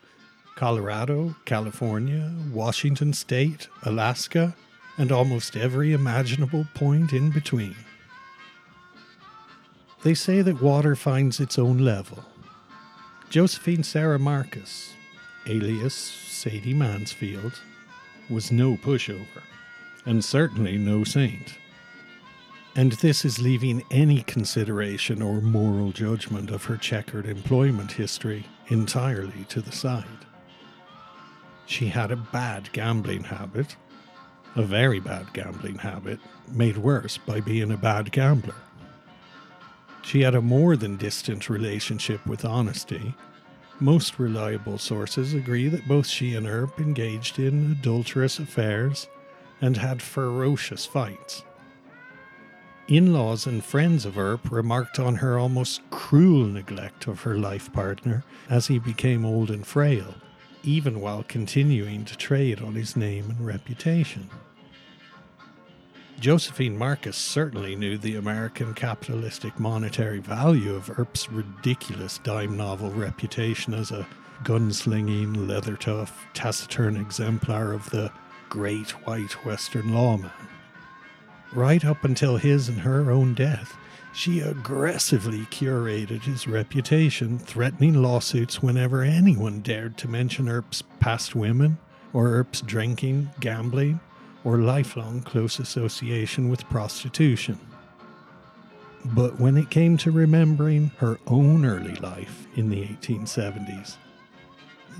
[0.62, 4.56] Colorado, California, Washington State, Alaska,
[4.96, 7.76] and almost every imaginable point in between.
[10.04, 12.24] They say that water finds its own level.
[13.32, 14.94] Josephine Sarah Marcus,
[15.48, 17.60] alias Sadie Mansfield,
[18.30, 19.42] was no pushover,
[20.06, 21.56] and certainly no saint.
[22.76, 29.44] And this is leaving any consideration or moral judgment of her checkered employment history entirely
[29.50, 30.28] to the side.
[31.72, 33.78] She had a bad gambling habit,
[34.58, 36.20] a very bad gambling habit,
[36.52, 38.56] made worse by being a bad gambler.
[40.02, 43.16] She had a more than distant relationship with honesty.
[43.80, 49.08] Most reliable sources agree that both she and Earp engaged in adulterous affairs
[49.62, 51.42] and had ferocious fights.
[52.90, 57.72] In laws and friends of Earp remarked on her almost cruel neglect of her life
[57.72, 60.16] partner as he became old and frail
[60.64, 64.30] even while continuing to trade on his name and reputation.
[66.20, 73.74] Josephine Marcus certainly knew the American capitalistic monetary value of Earp's ridiculous dime novel reputation
[73.74, 74.08] as a
[74.44, 78.12] gunslinging, leather tough, taciturn exemplar of the
[78.50, 80.32] great white Western lawman.
[81.54, 83.76] Right up until his and her own death,
[84.14, 91.78] she aggressively curated his reputation, threatening lawsuits whenever anyone dared to mention Earp's past women,
[92.14, 94.00] or Earp's drinking, gambling,
[94.44, 97.58] or lifelong close association with prostitution.
[99.06, 103.96] But when it came to remembering her own early life in the 1870s,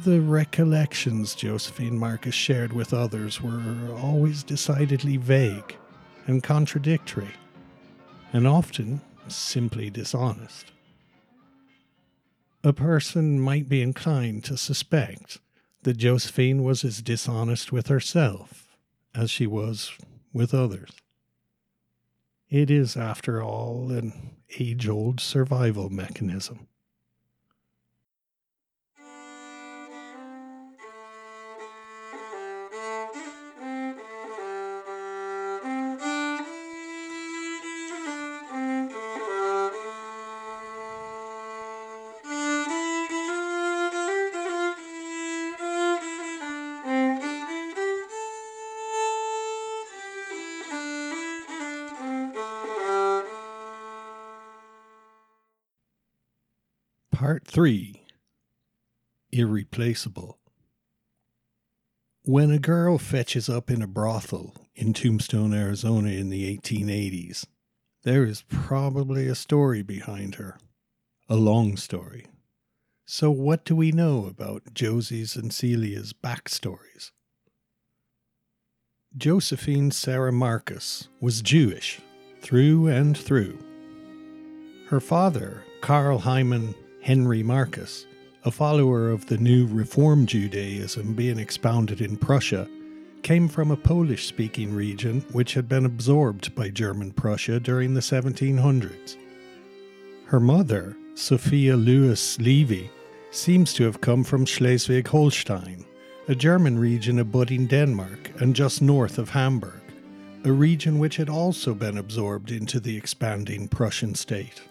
[0.04, 3.62] the recollections Josephine Marcus shared with others were
[4.02, 5.76] always decidedly vague
[6.26, 7.30] and contradictory
[8.34, 10.72] and often simply dishonest.
[12.64, 15.40] A person might be inclined to suspect
[15.84, 18.78] that Josephine was as dishonest with herself
[19.16, 19.92] as she was
[20.32, 20.92] with others.
[22.50, 26.68] It is, after all, an age old survival mechanism.
[57.22, 58.04] Part 3
[59.32, 60.40] Irreplaceable.
[62.24, 67.46] When a girl fetches up in a brothel in Tombstone, Arizona in the 1880s,
[68.02, 70.58] there is probably a story behind her.
[71.30, 72.26] A long story.
[73.06, 77.12] So, what do we know about Josie's and Celia's backstories?
[79.16, 82.02] Josephine Sarah Marcus was Jewish
[82.42, 83.60] through and through.
[84.88, 88.06] Her father, Karl Hyman Henry Marcus,
[88.46, 92.68] a follower of the new Reform Judaism being expounded in Prussia,
[93.24, 98.02] came from a Polish speaking region which had been absorbed by German Prussia during the
[98.02, 99.18] 1700s.
[100.26, 102.92] Her mother, Sophia Louis Levy,
[103.32, 105.84] seems to have come from Schleswig Holstein,
[106.28, 109.82] a German region abutting Denmark and just north of Hamburg,
[110.46, 114.62] a region which had also been absorbed into the expanding Prussian state.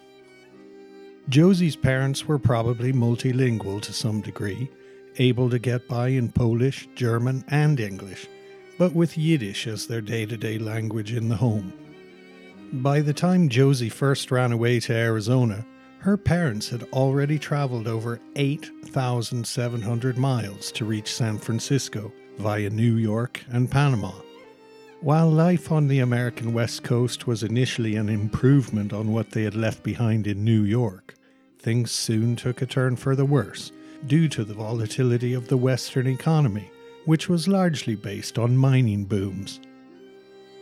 [1.29, 4.69] Josie's parents were probably multilingual to some degree,
[5.17, 8.27] able to get by in Polish, German, and English,
[8.77, 11.73] but with Yiddish as their day to day language in the home.
[12.73, 15.65] By the time Josie first ran away to Arizona,
[15.99, 23.41] her parents had already traveled over 8,700 miles to reach San Francisco via New York
[23.51, 24.13] and Panama.
[25.01, 29.55] While life on the American West Coast was initially an improvement on what they had
[29.55, 31.15] left behind in New York,
[31.57, 33.71] things soon took a turn for the worse
[34.05, 36.69] due to the volatility of the Western economy,
[37.05, 39.59] which was largely based on mining booms.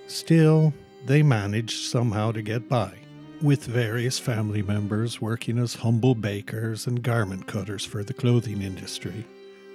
[0.07, 0.73] Still,
[1.05, 2.93] they managed somehow to get by,
[3.41, 9.25] with various family members working as humble bakers and garment cutters for the clothing industry,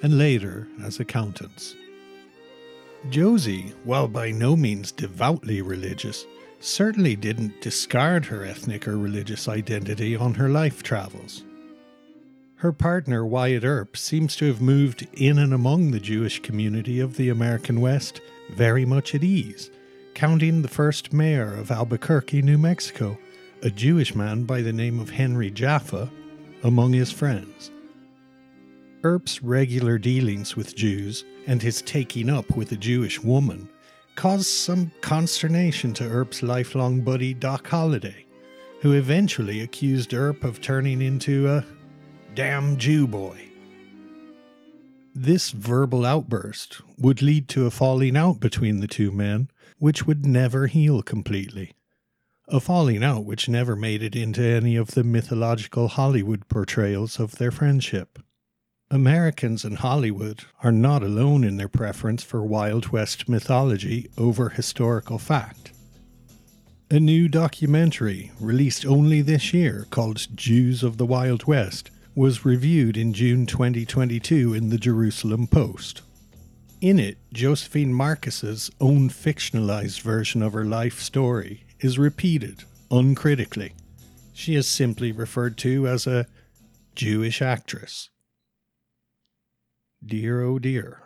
[0.03, 1.75] and later as accountants.
[3.11, 6.27] Josie, while by no means devoutly religious,
[6.61, 11.45] certainly didn't discard her ethnic or religious identity on her life travels.
[12.57, 17.17] Her partner, Wyatt Earp, seems to have moved in and among the Jewish community of
[17.17, 19.71] the American West very much at ease,
[20.15, 23.19] counting the first mayor of Albuquerque, New Mexico,
[23.63, 26.11] a Jewish man by the name of Henry Jaffa,
[26.63, 27.71] among his friends.
[29.05, 33.69] Earp's regular dealings with Jews and his taking up with a Jewish woman
[34.17, 38.25] caused some consternation to Earp's lifelong buddy Doc Holliday,
[38.81, 41.67] who eventually accused Earp of turning into a
[42.35, 43.39] damn Jew boy.
[45.15, 50.25] This verbal outburst would lead to a falling out between the two men, which would
[50.25, 51.75] never heal completely.
[52.49, 57.37] A falling out which never made it into any of the mythological Hollywood portrayals of
[57.37, 58.19] their friendship.
[58.91, 65.19] Americans in Hollywood are not alone in their preference for Wild West mythology over historical
[65.19, 65.73] fact.
[66.91, 72.97] A new documentary, released only this year, called Jews of the Wild West, was reviewed
[72.97, 76.03] in June 2022 in the Jerusalem Post.
[76.81, 83.73] In it, Josephine Marcus's own fictionalized version of her life story is repeated uncritically.
[84.35, 86.27] She is simply referred to as a
[86.95, 88.11] Jewish actress.
[90.07, 91.03] Dear oh dear.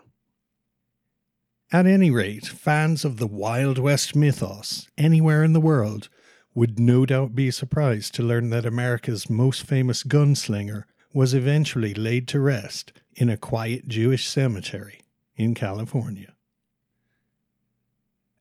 [1.70, 6.09] At any rate, fans of the Wild West mythos anywhere in the world
[6.55, 12.26] would no doubt be surprised to learn that America's most famous gunslinger was eventually laid
[12.28, 15.03] to rest in a quiet Jewish cemetery
[15.36, 16.34] in California.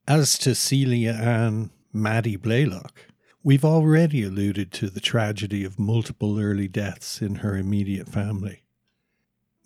[0.07, 2.97] As to Celia Ann Mattie Blaylock,
[3.43, 8.63] we've already alluded to the tragedy of multiple early deaths in her immediate family.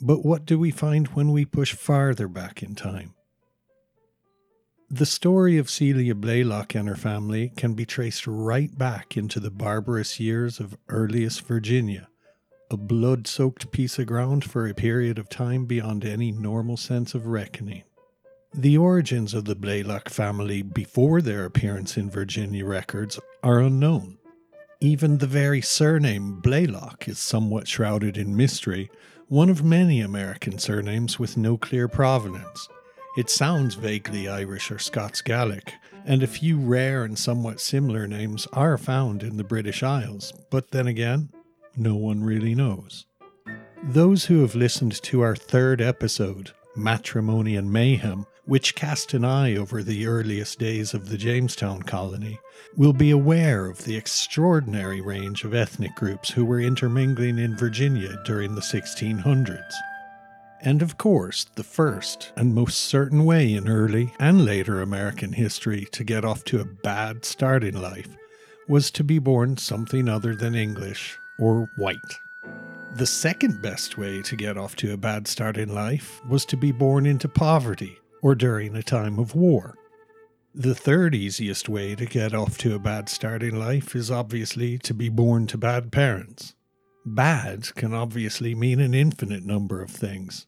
[0.02, 3.14] But what do we find when we push farther back in time?
[4.90, 9.52] The story of Celia Blaylock and her family can be traced right back into the
[9.52, 12.10] barbarous years of earliest Virginia,
[12.70, 17.14] a blood soaked piece of ground for a period of time beyond any normal sense
[17.14, 17.84] of reckoning.
[18.54, 24.18] The origins of the Blaylock family before their appearance in Virginia records are unknown.
[24.82, 28.90] Even the very surname Blaylock is somewhat shrouded in mystery,
[29.32, 32.68] one of many American surnames with no clear provenance.
[33.16, 35.74] It sounds vaguely Irish or Scots Gaelic,
[36.06, 40.72] and a few rare and somewhat similar names are found in the British Isles, but
[40.72, 41.30] then again,
[41.78, 43.06] no one really knows.
[43.82, 49.56] Those who have listened to our third episode, Matrimony and Mayhem, which cast an eye
[49.56, 52.40] over the earliest days of the Jamestown colony,
[52.76, 58.22] will be aware of the extraordinary range of ethnic groups who were intermingling in Virginia
[58.26, 59.74] during the 1600s.
[60.64, 65.88] And of course, the first and most certain way in early and later American history
[65.92, 68.10] to get off to a bad start in life
[68.68, 72.20] was to be born something other than English or white.
[72.94, 76.58] The second best way to get off to a bad start in life was to
[76.58, 79.76] be born into poverty or during a time of war.
[80.54, 84.78] The third easiest way to get off to a bad start in life is obviously
[84.80, 86.56] to be born to bad parents.
[87.06, 90.48] Bad can obviously mean an infinite number of things.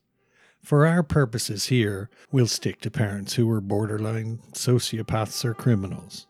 [0.62, 6.28] For our purposes here, we'll stick to parents who were borderline sociopaths or criminals.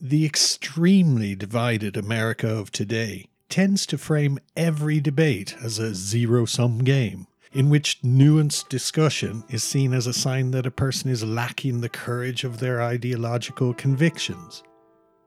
[0.00, 6.78] The extremely divided America of today tends to frame every debate as a zero sum
[6.78, 7.26] game
[7.56, 11.88] in which nuanced discussion is seen as a sign that a person is lacking the
[11.88, 14.62] courage of their ideological convictions.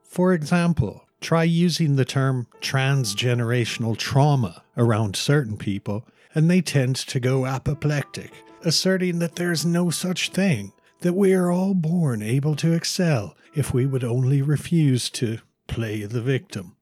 [0.03, 6.05] For example, try using the term transgenerational trauma around certain people,
[6.35, 8.31] and they tend to go apoplectic,
[8.63, 10.71] asserting that there's no such thing,
[11.01, 16.03] that we are all born able to excel if we would only refuse to play
[16.03, 16.75] the victim.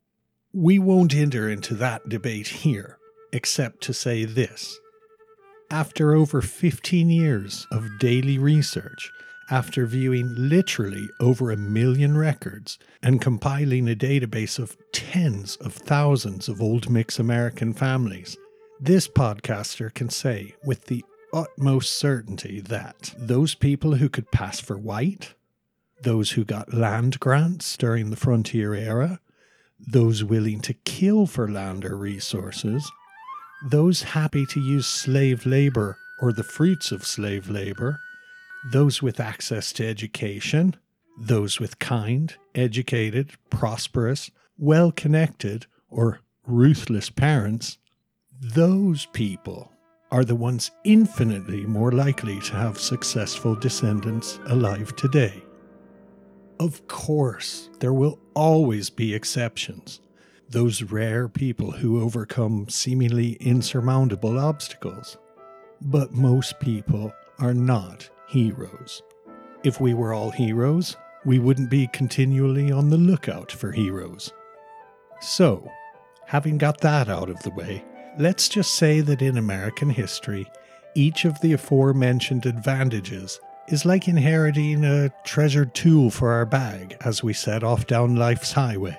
[0.51, 2.97] We won't enter into that debate here,
[3.31, 4.77] except to say this.
[5.69, 9.11] After over 15 years of daily research,
[9.49, 16.47] after viewing literally over a million records and compiling a database of tens of thousands
[16.47, 18.37] of old mix American families,
[18.79, 21.03] this podcaster can say with the
[21.33, 25.33] utmost certainty that those people who could pass for white,
[26.01, 29.19] those who got land grants during the frontier era,
[29.79, 32.89] those willing to kill for land or resources,
[33.63, 37.99] those happy to use slave labor or the fruits of slave labor,
[38.71, 40.75] those with access to education,
[41.19, 47.77] those with kind, educated, prosperous, well connected, or ruthless parents,
[48.39, 49.71] those people
[50.11, 55.43] are the ones infinitely more likely to have successful descendants alive today.
[56.59, 59.99] Of course, there will always be exceptions
[60.49, 65.17] those rare people who overcome seemingly insurmountable obstacles.
[65.81, 69.01] But most people are not heroes.
[69.63, 70.95] If we were all heroes,
[71.25, 74.31] we wouldn't be continually on the lookout for heroes.
[75.19, 75.69] So,
[76.25, 77.83] having got that out of the way,
[78.17, 80.47] let's just say that in American history,
[80.95, 87.21] each of the aforementioned advantages is like inheriting a treasured tool for our bag as
[87.21, 88.97] we set off down life's highway.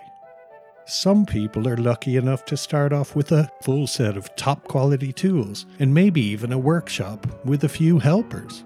[0.90, 5.12] Some people are lucky enough to start off with a full set of top quality
[5.12, 8.64] tools and maybe even a workshop with a few helpers.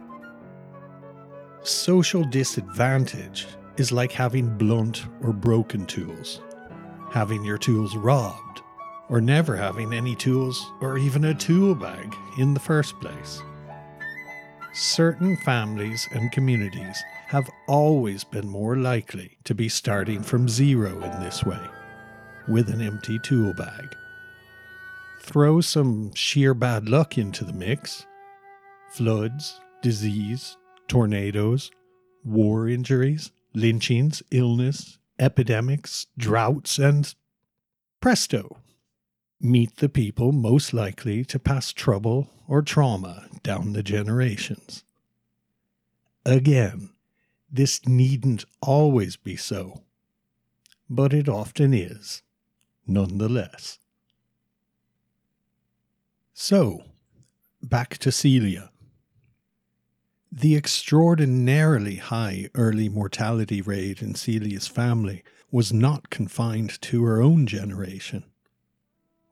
[1.64, 6.40] Social disadvantage is like having blunt or broken tools,
[7.10, 8.60] having your tools robbed,
[9.08, 13.42] or never having any tools or even a tool bag in the first place.
[14.72, 21.20] Certain families and communities have always been more likely to be starting from zero in
[21.20, 21.58] this way
[22.48, 23.96] with an empty tool bag.
[25.20, 28.06] Throw some sheer bad luck into the mix
[28.90, 31.70] floods, disease, tornadoes,
[32.24, 37.14] war injuries, lynchings, illness, epidemics, droughts, and
[38.00, 38.58] presto!
[39.40, 44.84] Meet the people most likely to pass trouble or trauma down the generations.
[46.24, 46.90] Again,
[47.50, 49.82] this needn't always be so,
[50.88, 52.22] but it often is
[52.86, 53.78] nonetheless.
[56.34, 56.82] So,
[57.62, 58.70] back to Celia.
[60.30, 67.46] The extraordinarily high early mortality rate in Celia's family was not confined to her own
[67.46, 68.24] generation.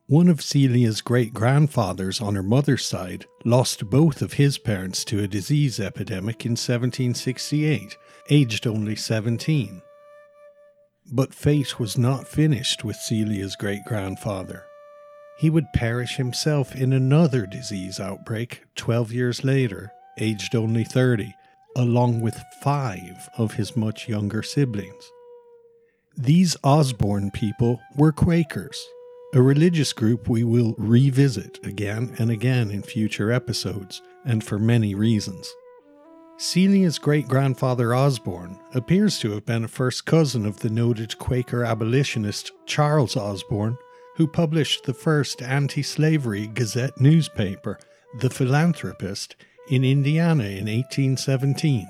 [0.05, 5.23] One of Celia's great grandfathers on her mother's side lost both of his parents to
[5.23, 7.97] a disease epidemic in 1768,
[8.29, 9.81] aged only 17.
[11.13, 14.63] But fate was not finished with Celia's great grandfather.
[15.37, 21.35] He would perish himself in another disease outbreak 12 years later, aged only 30,
[21.75, 25.11] along with five of his much younger siblings.
[26.15, 28.81] These Osborne people were Quakers,
[29.33, 34.95] a religious group we will revisit again and again in future episodes, and for many
[34.95, 35.53] reasons.
[36.41, 41.63] Celia's great grandfather Osborne appears to have been a first cousin of the noted Quaker
[41.63, 43.77] abolitionist Charles Osborne,
[44.15, 47.77] who published the first anti slavery Gazette newspaper,
[48.17, 49.35] The Philanthropist,
[49.69, 51.87] in Indiana in 1817.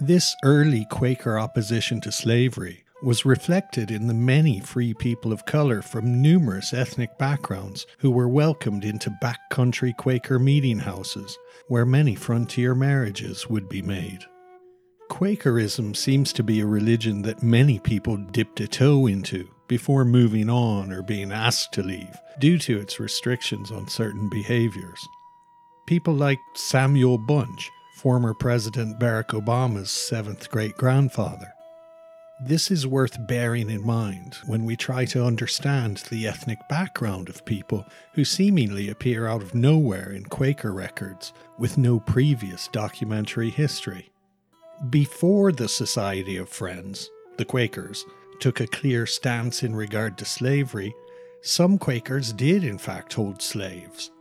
[0.00, 5.82] This early Quaker opposition to slavery was reflected in the many free people of color
[5.82, 11.38] from numerous ethnic backgrounds who were welcomed into backcountry Quaker meeting houses,
[11.68, 14.24] where many frontier marriages would be made.
[15.08, 20.50] Quakerism seems to be a religion that many people dipped a toe into before moving
[20.50, 25.06] on or being asked to leave due to its restrictions on certain behaviors.
[25.86, 31.52] People like Samuel Bunch, former President Barack Obama's seventh great grandfather.
[32.40, 37.44] This is worth bearing in mind when we try to understand the ethnic background of
[37.44, 37.84] people
[38.14, 44.10] who seemingly appear out of nowhere in Quaker records with no previous documentary history.
[44.88, 48.04] Before the Society of Friends, the Quakers,
[48.38, 50.94] took a clear stance in regard to slavery,
[51.42, 54.12] some Quakers did in fact hold slaves.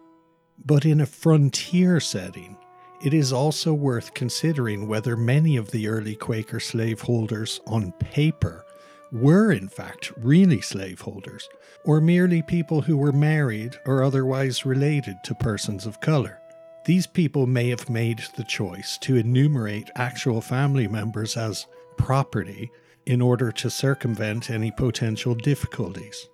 [0.66, 2.58] But in a frontier setting,
[3.02, 8.66] it is also worth considering whether many of the early Quaker slaveholders on paper
[9.12, 11.48] were in fact really slaveholders,
[11.86, 16.40] or merely people who were married or otherwise related to persons of colour.
[16.86, 21.68] These people may have made the choice to enumerate actual family members as
[21.98, 22.72] property
[23.06, 26.30] in order to circumvent any potential difficulties.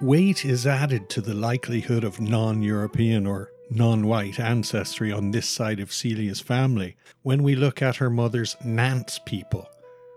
[0.00, 5.48] Weight is added to the likelihood of non European or non white ancestry on this
[5.48, 9.68] side of Celia's family when we look at her mother's Nance people,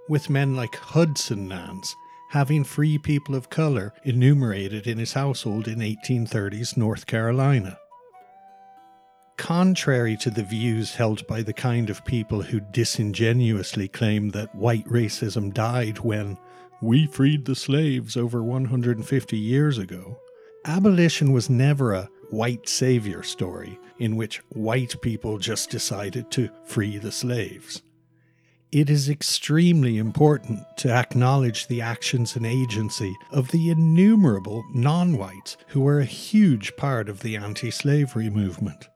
[0.10, 1.96] with men like Hudson Nance
[2.34, 7.78] having free people of colour enumerated in his household in 1830s North Carolina.
[9.38, 14.86] Contrary to the views held by the kind of people who disingenuously claim that white
[14.86, 16.36] racism died when
[16.82, 20.18] we freed the slaves over 150 years ago,
[20.66, 26.98] abolition was never a white savior story in which white people just decided to free
[26.98, 27.84] the slaves.
[28.72, 35.58] It is extremely important to acknowledge the actions and agency of the innumerable non whites
[35.68, 38.90] who were a huge part of the anti slavery movement.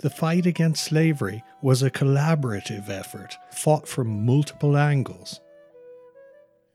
[0.00, 5.40] The fight against slavery was a collaborative effort fought from multiple angles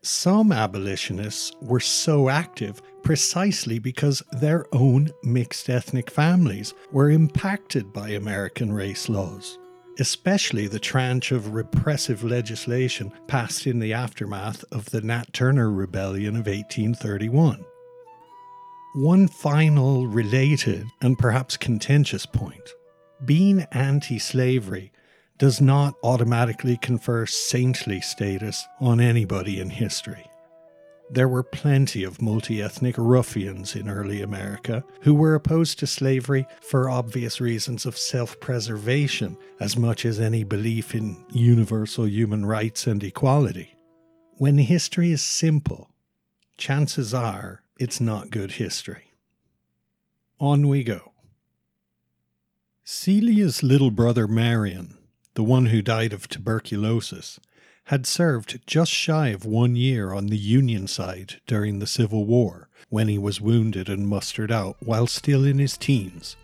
[0.04, 8.10] some abolitionists were so active precisely because their own mixed ethnic families were impacted by
[8.10, 9.58] American race laws,
[10.00, 16.36] especially the tranche of repressive legislation passed in the aftermath of the Nat Turner Rebellion
[16.36, 17.66] of 1831.
[18.96, 22.74] One final related and perhaps contentious point
[23.26, 24.92] being anti slavery
[25.38, 30.26] does not automatically confer saintly status on anybody in history.
[31.10, 36.46] There were plenty of multi ethnic ruffians in early America who were opposed to slavery
[36.62, 42.88] for obvious reasons of self preservation as much as any belief in universal human rights
[42.88, 43.74] and equality.
[44.34, 45.90] When history is simple,
[46.58, 49.14] chances are it's not good history.
[50.40, 51.14] On we go.
[52.84, 54.97] Celia's little brother Marion
[55.38, 57.40] the one who died of tuberculosis,
[57.86, 62.70] had served just shy of one year on the Union side during the Civil War
[62.90, 66.36] when he was wounded and mustered out while still in his teens.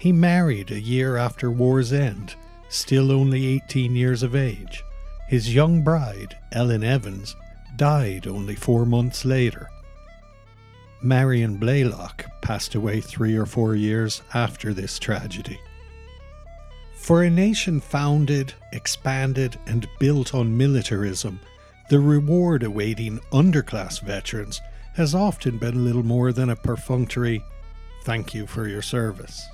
[0.00, 2.34] He married a year after war's end,
[2.68, 4.82] still only 18 years of age.
[5.28, 7.36] His young bride, Ellen Evans,
[7.76, 9.70] died only four months later.
[11.02, 15.60] Marion Blaylock passed away three or four years after this tragedy.
[17.00, 21.40] For a nation founded, expanded, and built on militarism,
[21.88, 24.60] the reward awaiting underclass veterans
[24.94, 27.42] has often been little more than a perfunctory
[28.04, 29.44] thank you for your service.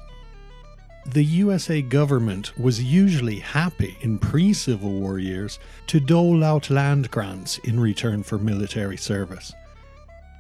[1.07, 7.11] The USA government was usually happy in pre Civil War years to dole out land
[7.13, 9.55] grants in return for military service.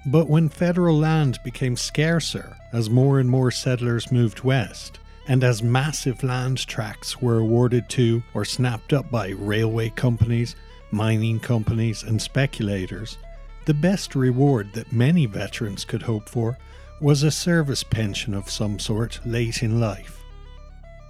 [0.07, 4.99] But when federal land became scarcer as more and more settlers moved west,
[5.29, 10.55] and as massive land tracts were awarded to or snapped up by railway companies,
[10.91, 13.19] mining companies, and speculators,
[13.65, 16.57] the best reward that many veterans could hope for
[17.01, 20.23] was a service pension of some sort late in life.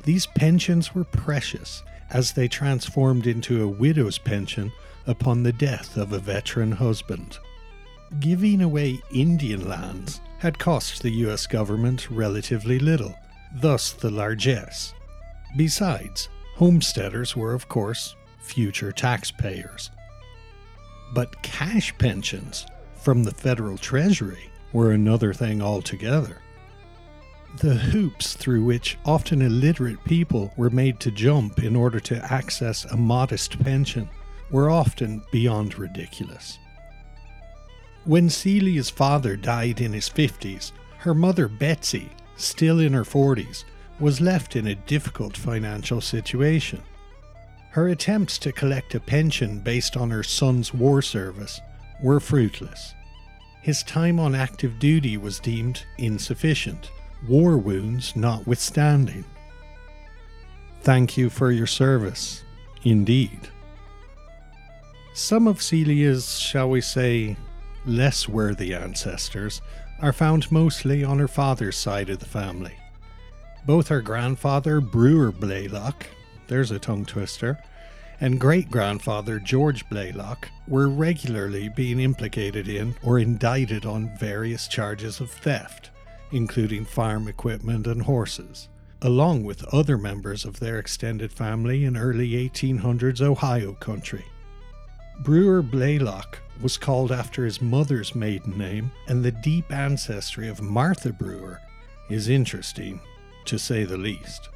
[0.04, 4.72] These pensions were precious as they transformed into a widow's pension
[5.06, 7.38] upon the death of a veteran husband.
[8.20, 13.14] Giving away Indian lands had cost the US government relatively little
[13.60, 14.92] thus the largesse.
[15.56, 19.90] Besides, homesteaders were, of course, future taxpayers.
[21.14, 26.38] But cash pensions from the federal treasury were another thing altogether.
[27.58, 32.84] The hoops through which often illiterate people were made to jump in order to access
[32.84, 34.08] a modest pension
[34.50, 36.58] were often beyond ridiculous.
[38.04, 43.64] When Celia's father died in his 50s, her mother Betsy still in her 40s,
[43.98, 46.82] was left in a difficult financial situation.
[47.70, 51.60] Her attempts to collect a pension based on her son's war service
[52.02, 52.94] were fruitless.
[53.66, 56.92] his time on active duty was deemed insufficient,
[57.28, 59.24] war wounds notwithstanding.
[60.82, 62.44] Thank you for your service,
[62.84, 63.48] indeed.
[65.14, 67.36] Some of Celia's, shall we say,
[67.84, 69.60] less worthy ancestors
[70.00, 72.74] are found mostly on her father's side of the family.
[73.64, 76.06] Both her grandfather, Brewer Blaylock,
[76.46, 77.58] there's a tongue twister,
[78.20, 85.20] and great grandfather George Blaylock were regularly being implicated in or indicted on various charges
[85.20, 85.90] of theft,
[86.32, 88.68] including farm equipment and horses,
[89.02, 94.24] along with other members of their extended family in early 1800s Ohio country.
[95.20, 101.12] Brewer Blaylock was called after his mother's maiden name, and the deep ancestry of Martha
[101.12, 101.60] Brewer
[102.10, 103.00] is interesting,
[103.44, 104.48] to say the least.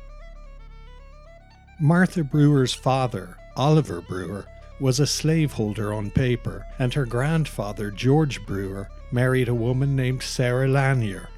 [1.80, 4.46] Martha Brewer's father, Oliver Brewer,
[4.80, 10.68] was a slaveholder on paper, and her grandfather, George Brewer, married a woman named Sarah
[10.68, 11.28] Lanier.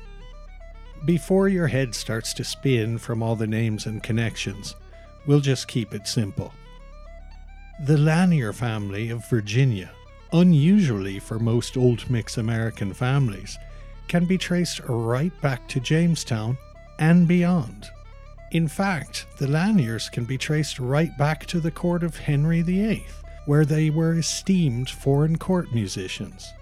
[1.05, 4.77] Before your head starts to spin from all the names and connections,
[5.27, 6.53] we'll just keep it simple.
[7.85, 9.91] The Lanier family of Virginia,
[10.33, 13.59] unusually for most Old Mix American families,
[14.09, 16.57] can be traced right back to Jamestown
[16.99, 17.91] and beyond.
[18.53, 23.07] In fact, the Laniers can be traced right back to the court of Henry VIII,
[23.47, 26.53] where they were esteemed foreign court musicians.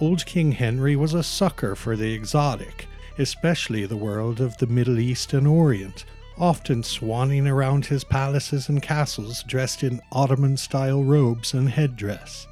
[0.00, 2.86] Old King Henry was a sucker for the exotic,
[3.18, 6.04] especially the world of the Middle East and Orient,
[6.38, 12.48] often swanning around his palaces and castles dressed in Ottoman style robes and headdress.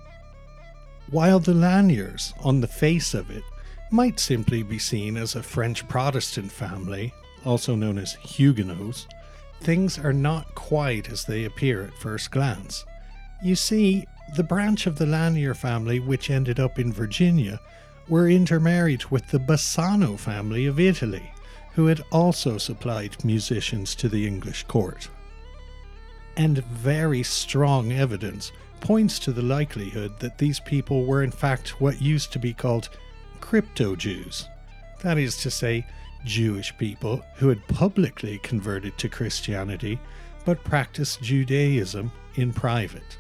[1.12, 3.44] While the Laniers, on the face of it,
[3.90, 7.12] might simply be seen as a French Protestant family
[7.44, 9.06] also known as Huguenots,
[9.60, 12.84] things are not quite as they appear at first glance.
[13.42, 14.06] You see,
[14.36, 17.60] the branch of the Lanier family which ended up in Virginia
[18.08, 21.32] were intermarried with the Bassano family of Italy,
[21.74, 25.08] who had also supplied musicians to the English court.
[26.36, 28.52] And very strong evidence
[28.83, 32.91] points to the likelihood that these people were in fact what used to be called
[33.41, 34.49] crypto Jews.
[35.03, 35.87] That is to say,
[36.24, 39.99] Jewish people who had publicly converted to Christianity
[40.45, 43.16] but practiced Judaism in private.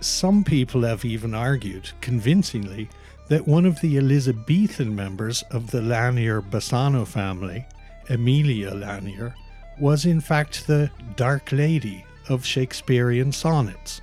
[0.00, 2.88] Some people have even argued, convincingly,
[3.28, 7.66] that one of the Elizabethan members of the Lanier Bassano family,
[8.08, 9.34] Emilia Lanier,
[9.78, 14.00] was in fact the Dark Lady of Shakespearean sonnets.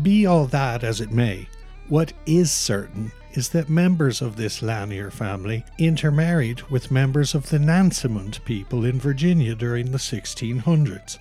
[0.00, 1.48] Be all that as it may,
[1.88, 7.58] what is certain is that members of this Lanier family intermarried with members of the
[7.58, 11.18] Nansemond people in Virginia during the 1600s.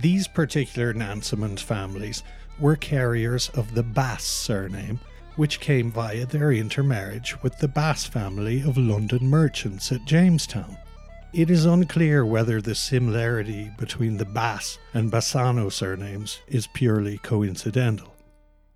[0.00, 2.22] These particular Nansemond families
[2.58, 5.00] were carriers of the Bass surname,
[5.36, 10.76] which came via their intermarriage with the Bass family of London merchants at Jamestown.
[11.32, 18.12] It is unclear whether the similarity between the Bass and Bassano surnames is purely coincidental.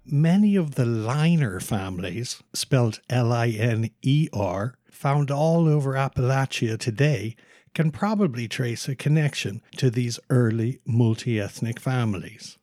[0.06, 6.78] Many of the liner families, spelled L I N E R, found all over Appalachia
[6.78, 7.34] today,
[7.74, 12.56] can probably trace a connection to these early multi ethnic families.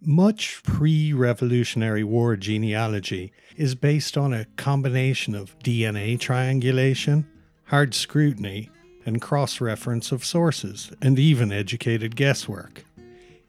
[0.00, 7.26] Much pre Revolutionary War genealogy is based on a combination of DNA triangulation,
[7.64, 8.70] hard scrutiny,
[9.04, 12.84] and cross reference of sources, and even educated guesswork.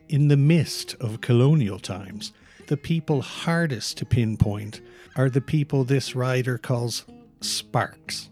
[0.09, 2.33] In the mist of colonial times,
[2.67, 4.81] the people hardest to pinpoint
[5.15, 7.05] are the people this writer calls
[7.41, 8.29] sparks.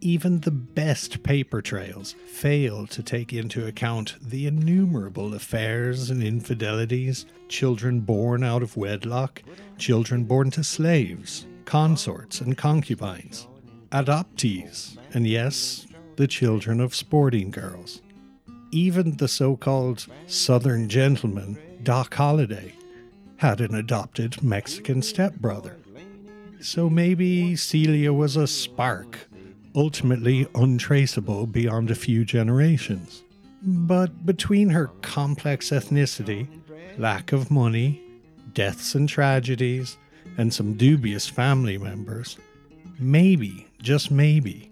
[0.00, 7.26] Even the best paper trails fail to take into account the innumerable affairs and infidelities,
[7.48, 9.42] children born out of wedlock,
[9.76, 13.46] children born to slaves, consorts and concubines,
[13.92, 15.86] adoptees, and yes,
[16.16, 18.02] the children of sporting girls.
[18.70, 22.74] Even the so called Southern gentleman, Doc Holliday,
[23.36, 25.76] had an adopted Mexican stepbrother.
[26.60, 29.18] So maybe Celia was a spark,
[29.74, 33.22] ultimately untraceable beyond a few generations.
[33.62, 36.46] But between her complex ethnicity,
[36.98, 38.02] lack of money,
[38.52, 39.96] deaths and tragedies,
[40.36, 42.36] and some dubious family members,
[42.98, 44.69] maybe, just maybe,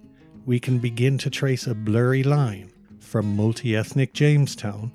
[0.49, 4.91] we can begin to trace a blurry line from multi ethnic Jamestown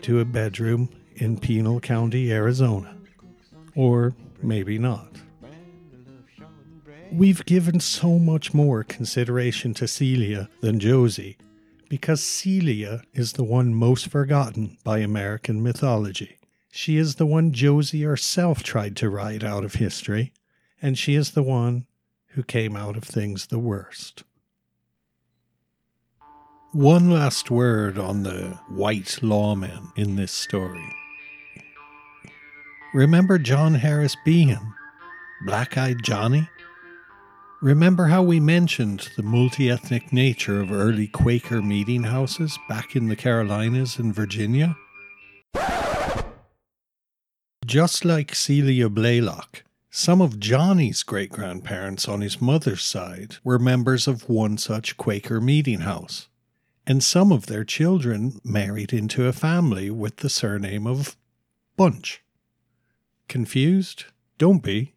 [0.00, 2.96] to a bedroom in Pinal County, Arizona.
[3.76, 5.18] Or maybe not.
[7.12, 11.36] We've given so much more consideration to Celia than Josie
[11.90, 16.38] because Celia is the one most forgotten by American mythology.
[16.72, 20.32] She is the one Josie herself tried to write out of history,
[20.80, 21.84] and she is the one
[22.28, 24.24] who came out of things the worst.
[26.74, 30.92] One last word on the white lawmen in this story.
[32.92, 34.74] Remember John Harris Behan,
[35.46, 36.48] Black Eyed Johnny?
[37.62, 43.06] Remember how we mentioned the multi ethnic nature of early Quaker meeting houses back in
[43.06, 44.76] the Carolinas and Virginia?
[47.64, 49.62] Just like Celia Blaylock,
[49.92, 55.40] some of Johnny's great grandparents on his mother's side were members of one such Quaker
[55.40, 56.26] meeting house
[56.86, 61.16] and some of their children married into a family with the surname of
[61.76, 62.22] Bunch.
[63.28, 64.04] Confused?
[64.38, 64.94] Don't be.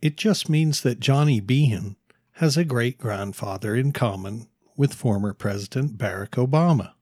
[0.00, 1.96] It just means that Johnny Behan
[2.32, 6.92] has a great grandfather in common with former President Barack Obama.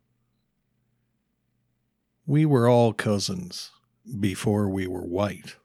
[2.26, 3.70] We were all cousins
[4.18, 5.56] before we were white.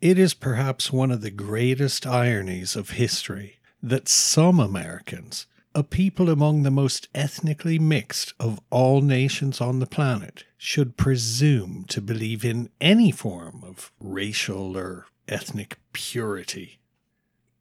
[0.00, 6.30] It is perhaps one of the greatest ironies of history that some Americans, a people
[6.30, 12.44] among the most ethnically mixed of all nations on the planet, should presume to believe
[12.44, 16.78] in any form of racial or ethnic purity.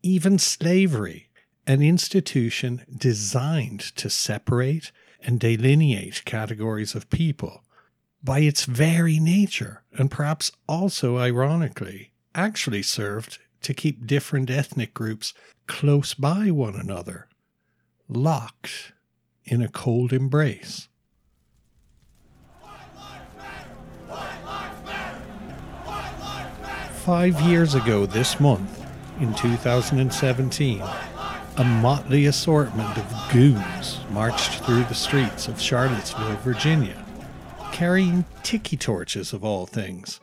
[0.03, 1.29] Even slavery,
[1.65, 4.91] an institution designed to separate
[5.23, 7.63] and delineate categories of people,
[8.23, 15.33] by its very nature, and perhaps also ironically, actually served to keep different ethnic groups
[15.67, 17.27] close by one another,
[18.07, 18.93] locked
[19.43, 20.87] in a cold embrace.
[27.03, 28.85] Five years ago this month,
[29.19, 30.81] in 2017,
[31.57, 37.03] a motley assortment of goons marched through the streets of Charlottesville, Virginia,
[37.71, 40.19] carrying tiki torches of all things.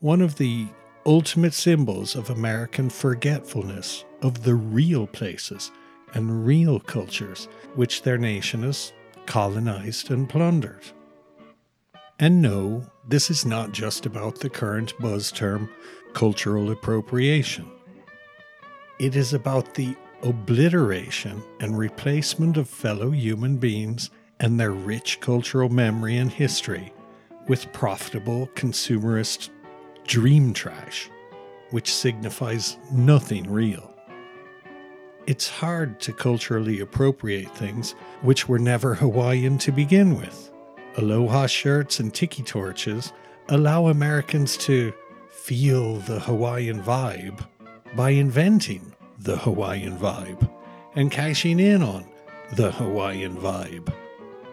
[0.00, 0.66] One of the
[1.06, 5.70] ultimate symbols of American forgetfulness of the real places
[6.14, 8.92] and real cultures which their nation has
[9.26, 10.82] colonized and plundered.
[12.18, 15.68] And no, this is not just about the current buzz term
[16.12, 17.70] cultural appropriation.
[19.00, 25.68] It is about the obliteration and replacement of fellow human beings and their rich cultural
[25.68, 26.92] memory and history
[27.48, 29.50] with profitable consumerist
[30.06, 31.10] dream trash,
[31.70, 33.94] which signifies nothing real.
[35.26, 37.92] It's hard to culturally appropriate things
[38.22, 40.52] which were never Hawaiian to begin with.
[40.98, 43.12] Aloha shirts and tiki torches
[43.48, 44.92] allow Americans to
[45.30, 47.46] feel the Hawaiian vibe
[47.96, 50.48] by inventing the Hawaiian vibe
[50.94, 52.06] and cashing in on
[52.52, 53.92] the Hawaiian vibe,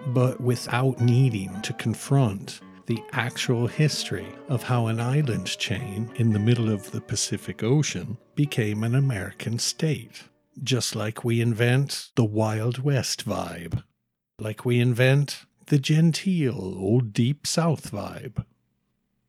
[0.07, 6.39] but without needing to confront the actual history of how an island chain in the
[6.39, 10.23] middle of the Pacific Ocean became an American state.
[10.63, 13.83] Just like we invent the Wild West vibe,
[14.39, 18.45] like we invent the genteel old Deep South vibe.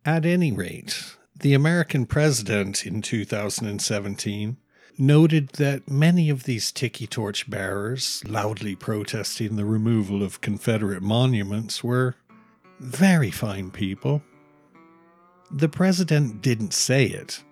[0.05, 4.57] At any rate, the American president in 2017
[4.99, 11.83] noted that many of these tiki torch bearers loudly protesting the removal of Confederate monuments
[11.83, 12.17] were
[12.83, 14.23] very fine people.
[15.53, 17.43] The president didn't say it,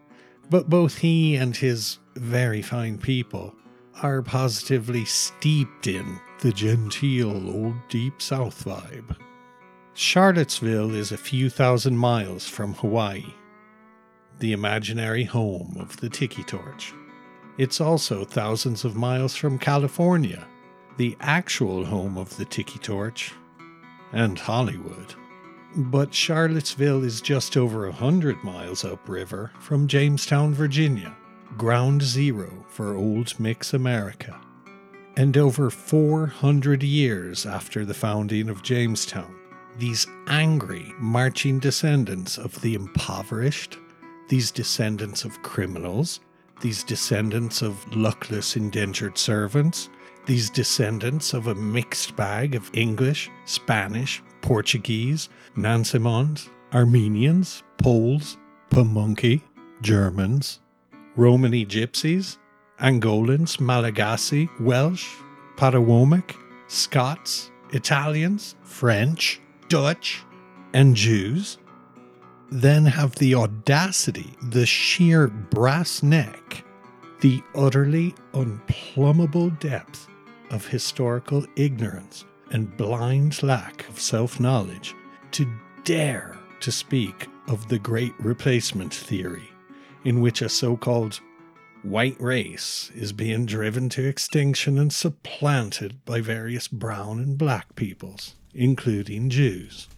[0.49, 3.55] but both he and his very fine people
[4.03, 9.17] are positively steeped in the genteel old deep south vibe.
[9.95, 13.35] Charlottesville is a few thousand miles from Hawaii,
[14.41, 16.93] the imaginary home of the Tiki Torch.
[17.57, 20.47] It's also thousands of miles from California,
[20.97, 23.33] the actual home of the Tiki Torch,
[24.13, 25.15] and Hollywood.
[25.77, 31.17] But Charlottesville is just over a hundred miles upriver from Jamestown, Virginia,
[31.57, 34.41] ground zero for Old Mix America.
[35.17, 39.33] And over 400 years after the founding of Jamestown,
[39.79, 43.79] these angry, marching descendants of the impoverished,
[44.29, 46.21] these descendants of criminals,
[46.61, 49.89] these descendants of luckless indentured servants,
[50.27, 58.37] these descendants of a mixed bag of English, Spanish, Portuguese, Nansemond, Armenians, Poles,
[58.71, 59.43] Pamunkey,
[59.83, 60.61] Germans,
[61.17, 62.39] Romany Gypsies,
[62.81, 65.09] Angolans, Malagasy, Welsh,
[65.57, 66.35] Patawomeck,
[66.69, 70.23] Scots, Italians, French, Dutch,
[70.73, 71.59] and Jews,
[72.51, 76.65] then have the audacity, the sheer brass neck,
[77.21, 80.09] the utterly unplumbable depth
[80.51, 84.95] of historical ignorance and blind lack of self knowledge
[85.33, 85.47] to
[85.85, 89.51] dare to speak of the great replacement theory
[90.05, 91.21] in which a so called
[91.83, 98.35] white race is being driven to extinction and supplanted by various brown and black peoples,
[98.55, 99.89] including Jews.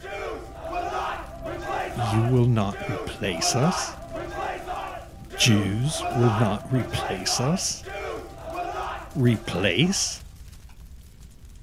[0.00, 0.12] Jews
[0.70, 0.82] will
[2.14, 3.92] You will not replace us?
[5.38, 7.84] Jews will not replace us?
[9.16, 10.22] Replace?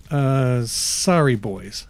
[0.10, 1.88] Uh, sorry, boys,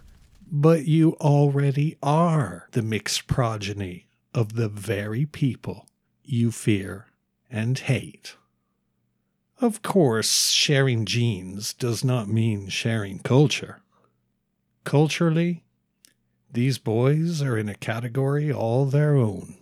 [0.50, 5.86] but you already are the mixed progeny of the very people
[6.24, 7.06] you fear
[7.50, 8.34] and hate.
[9.60, 13.80] Of course, sharing genes does not mean sharing culture.
[14.84, 15.64] Culturally,
[16.52, 19.58] these boys are in a category all their own.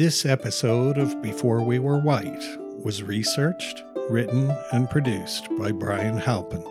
[0.00, 2.42] This episode of Before We Were White
[2.82, 6.64] was researched, written, and produced by Brian Halpin.